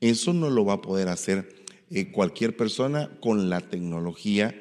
[0.02, 4.60] Eso no lo va a poder hacer eh, cualquier persona con la tecnología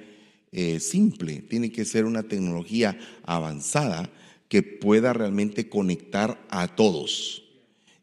[0.52, 1.40] eh, simple.
[1.40, 4.12] Tiene que ser una tecnología avanzada
[4.52, 7.42] que pueda realmente conectar a todos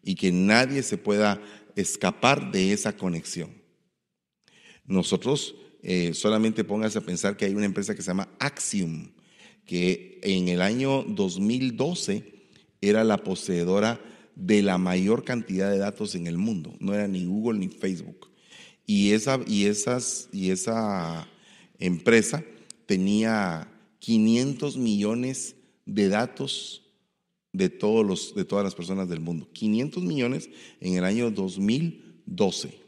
[0.04, 1.40] y que nadie se pueda
[1.76, 3.52] escapar de esa conexión.
[4.84, 9.12] Nosotros eh, solamente póngase a pensar que hay una empresa que se llama Axiom,
[9.64, 12.34] que en el año 2012
[12.82, 14.02] era la poseedora
[14.34, 16.74] de la mayor cantidad de datos en el mundo.
[16.80, 18.32] No era ni Google ni Facebook.
[18.88, 21.28] Y esa, y esas, y esa
[21.78, 22.44] empresa
[22.88, 25.56] tenía 500 millones
[25.90, 26.84] de datos
[27.52, 29.50] de, todos los, de todas las personas del mundo.
[29.52, 32.80] 500 millones en el año 2012.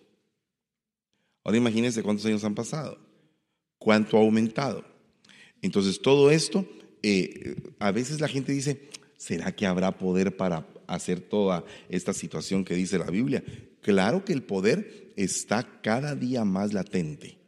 [1.44, 3.00] Ahora imagínense cuántos años han pasado,
[3.80, 4.86] cuánto ha aumentado.
[5.62, 6.68] Entonces todo esto,
[7.02, 12.64] eh, a veces la gente dice, ¿será que habrá poder para hacer toda esta situación
[12.64, 13.44] que dice la Biblia?
[13.82, 17.40] Claro que el poder está cada día más latente.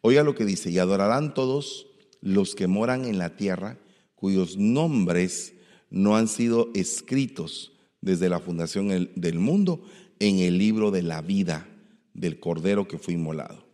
[0.00, 1.88] Oiga lo que dice, y adorarán todos
[2.22, 3.78] los que moran en la tierra,
[4.16, 5.54] cuyos nombres
[5.90, 9.84] no han sido escritos desde la fundación del mundo
[10.18, 11.68] en el libro de la vida
[12.14, 13.64] del cordero que fue inmolado.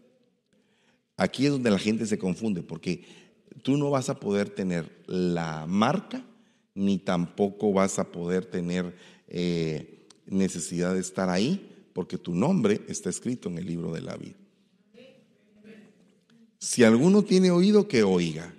[1.17, 3.05] Aquí es donde la gente se confunde, porque
[3.63, 6.25] tú no vas a poder tener la marca,
[6.75, 8.97] ni tampoco vas a poder tener
[9.29, 14.17] eh, necesidad de estar ahí, porque tu nombre está escrito en el libro de la
[14.17, 14.37] vida.
[16.59, 18.55] Si alguno tiene oído, que oiga.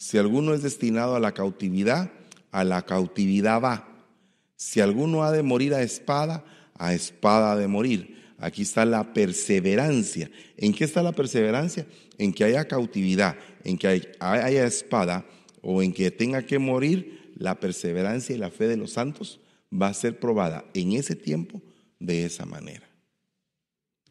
[0.00, 2.10] Si alguno es destinado a la cautividad,
[2.52, 3.86] a la cautividad va.
[4.56, 6.42] Si alguno ha de morir a espada,
[6.74, 8.16] a espada ha de morir.
[8.38, 10.30] Aquí está la perseverancia.
[10.56, 11.86] ¿En qué está la perseverancia?
[12.16, 15.26] En que haya cautividad, en que haya espada
[15.60, 19.38] o en que tenga que morir, la perseverancia y la fe de los santos
[19.70, 21.60] va a ser probada en ese tiempo
[21.98, 22.88] de esa manera.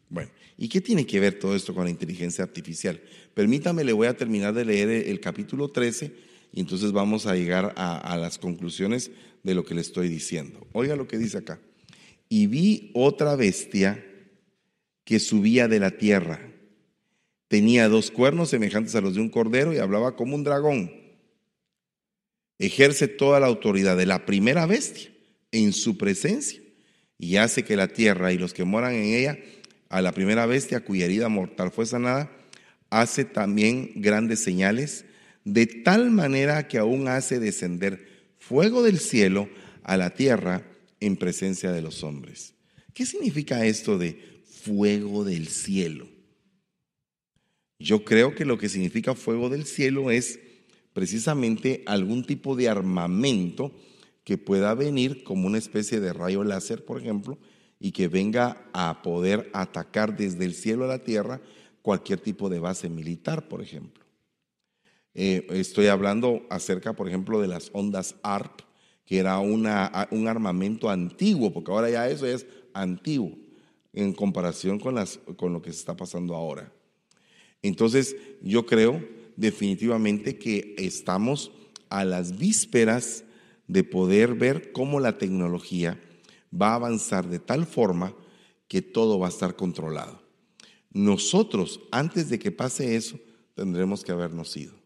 [0.08, 0.30] Bueno,
[0.60, 3.00] ¿y qué tiene que ver todo esto con la inteligencia artificial?
[3.32, 6.12] Permítame, le voy a terminar de leer el capítulo 13
[6.52, 9.10] y entonces vamos a llegar a, a las conclusiones
[9.42, 10.66] de lo que le estoy diciendo.
[10.72, 11.58] Oiga lo que dice acá.
[12.28, 14.04] Y vi otra bestia
[15.04, 16.52] que subía de la tierra.
[17.48, 20.92] Tenía dos cuernos semejantes a los de un cordero y hablaba como un dragón.
[22.58, 25.10] Ejerce toda la autoridad de la primera bestia
[25.50, 26.60] en su presencia
[27.18, 29.38] y hace que la tierra y los que moran en ella
[29.90, 32.30] a la primera bestia cuya herida mortal fue sanada,
[32.88, 35.04] hace también grandes señales,
[35.44, 39.48] de tal manera que aún hace descender fuego del cielo
[39.82, 40.66] a la tierra
[41.00, 42.54] en presencia de los hombres.
[42.94, 46.08] ¿Qué significa esto de fuego del cielo?
[47.80, 50.38] Yo creo que lo que significa fuego del cielo es
[50.92, 53.74] precisamente algún tipo de armamento
[54.22, 57.38] que pueda venir como una especie de rayo láser, por ejemplo,
[57.80, 61.40] y que venga a poder atacar desde el cielo a la tierra
[61.82, 64.04] cualquier tipo de base militar, por ejemplo.
[65.14, 68.60] Eh, estoy hablando acerca, por ejemplo, de las ondas ARP,
[69.06, 73.36] que era un armamento antiguo, porque ahora ya eso es antiguo
[73.92, 76.72] en comparación con lo que se está pasando ahora.
[77.62, 79.02] Entonces, yo creo
[79.36, 81.50] definitivamente que estamos
[81.88, 83.24] a las vísperas
[83.66, 86.00] de poder ver cómo la tecnología
[86.50, 88.14] va a avanzar de tal forma
[88.68, 90.22] que todo va a estar controlado.
[90.92, 93.18] Nosotros, antes de que pase eso,
[93.54, 94.80] tendremos que habernos ido.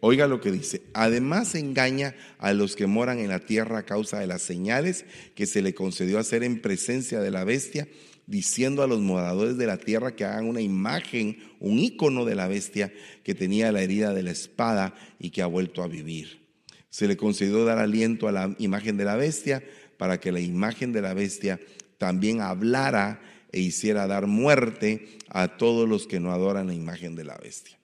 [0.00, 4.20] Oiga lo que dice, además engaña a los que moran en la tierra a causa
[4.20, 5.04] de las señales
[5.34, 7.88] que se le concedió hacer en presencia de la bestia,
[8.26, 12.46] diciendo a los moradores de la tierra que hagan una imagen, un icono de la
[12.46, 12.92] bestia
[13.22, 16.46] que tenía la herida de la espada y que ha vuelto a vivir.
[16.90, 19.62] Se le concedió dar aliento a la imagen de la bestia,
[19.96, 21.60] para que la imagen de la bestia
[21.98, 23.20] también hablara
[23.52, 27.78] e hiciera dar muerte a todos los que no adoran la imagen de la bestia.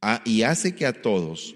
[0.00, 1.54] Ah, y hace que a todos,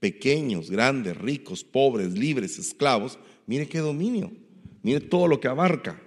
[0.00, 4.32] pequeños, grandes, ricos, pobres, libres, esclavos, mire qué dominio,
[4.82, 6.00] mire todo lo que abarca,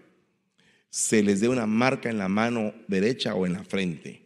[0.90, 4.24] se les dé una marca en la mano derecha o en la frente.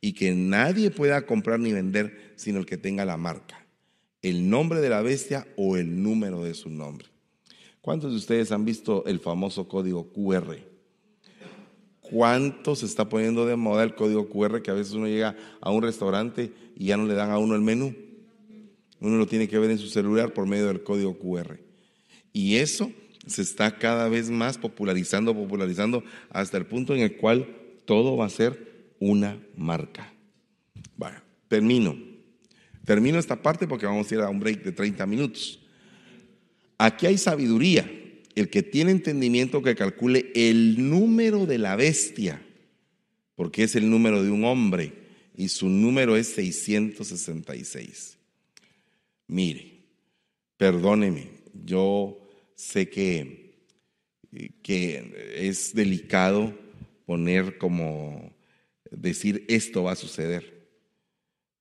[0.00, 3.66] y que nadie pueda comprar ni vender sino el que tenga la marca,
[4.22, 7.08] el nombre de la bestia o el número de su nombre.
[7.80, 10.56] ¿Cuántos de ustedes han visto el famoso código QR?
[12.00, 15.70] ¿Cuánto se está poniendo de moda el código QR que a veces uno llega a
[15.70, 17.94] un restaurante y ya no le dan a uno el menú?
[19.00, 21.58] Uno lo tiene que ver en su celular por medio del código QR.
[22.32, 22.90] Y eso
[23.26, 27.46] se está cada vez más popularizando, popularizando, hasta el punto en el cual
[27.84, 30.12] todo va a ser una marca.
[30.96, 31.96] Bueno, termino.
[32.84, 35.60] Termino esta parte porque vamos a ir a un break de 30 minutos.
[36.78, 37.90] Aquí hay sabiduría.
[38.34, 42.40] El que tiene entendimiento que calcule el número de la bestia,
[43.34, 44.92] porque es el número de un hombre
[45.36, 48.16] y su número es 666.
[49.26, 49.80] Mire,
[50.56, 51.30] perdóneme,
[51.64, 52.18] yo
[52.54, 53.56] sé que,
[54.62, 56.56] que es delicado
[57.06, 58.32] poner como
[58.90, 60.68] decir esto va a suceder,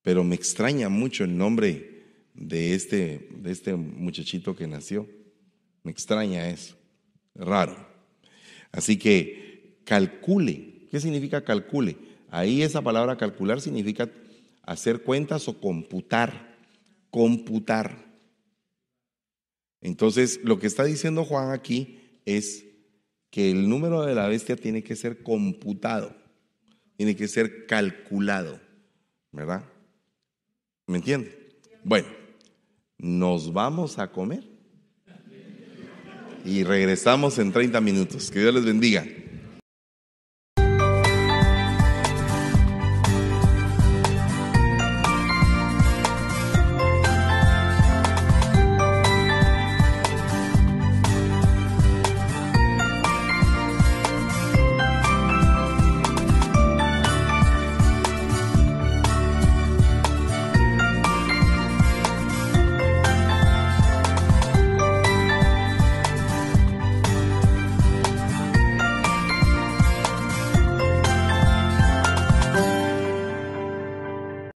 [0.03, 1.96] pero me extraña mucho el nombre
[2.37, 5.07] de este, de este muchachito que nació.
[5.83, 6.75] Me extraña eso,
[7.35, 7.75] raro.
[8.71, 10.87] Así que calcule.
[10.89, 11.97] ¿Qué significa calcule?
[12.29, 14.09] Ahí esa palabra calcular significa
[14.63, 16.47] hacer cuentas o computar
[17.17, 18.05] computar.
[19.81, 22.65] Entonces, lo que está diciendo Juan aquí es
[23.29, 26.15] que el número de la bestia tiene que ser computado,
[26.95, 28.59] tiene que ser calculado,
[29.31, 29.63] ¿verdad?
[30.87, 31.57] ¿Me entiende?
[31.83, 32.07] Bueno,
[32.97, 34.43] nos vamos a comer
[36.45, 38.31] y regresamos en 30 minutos.
[38.31, 39.05] Que Dios les bendiga.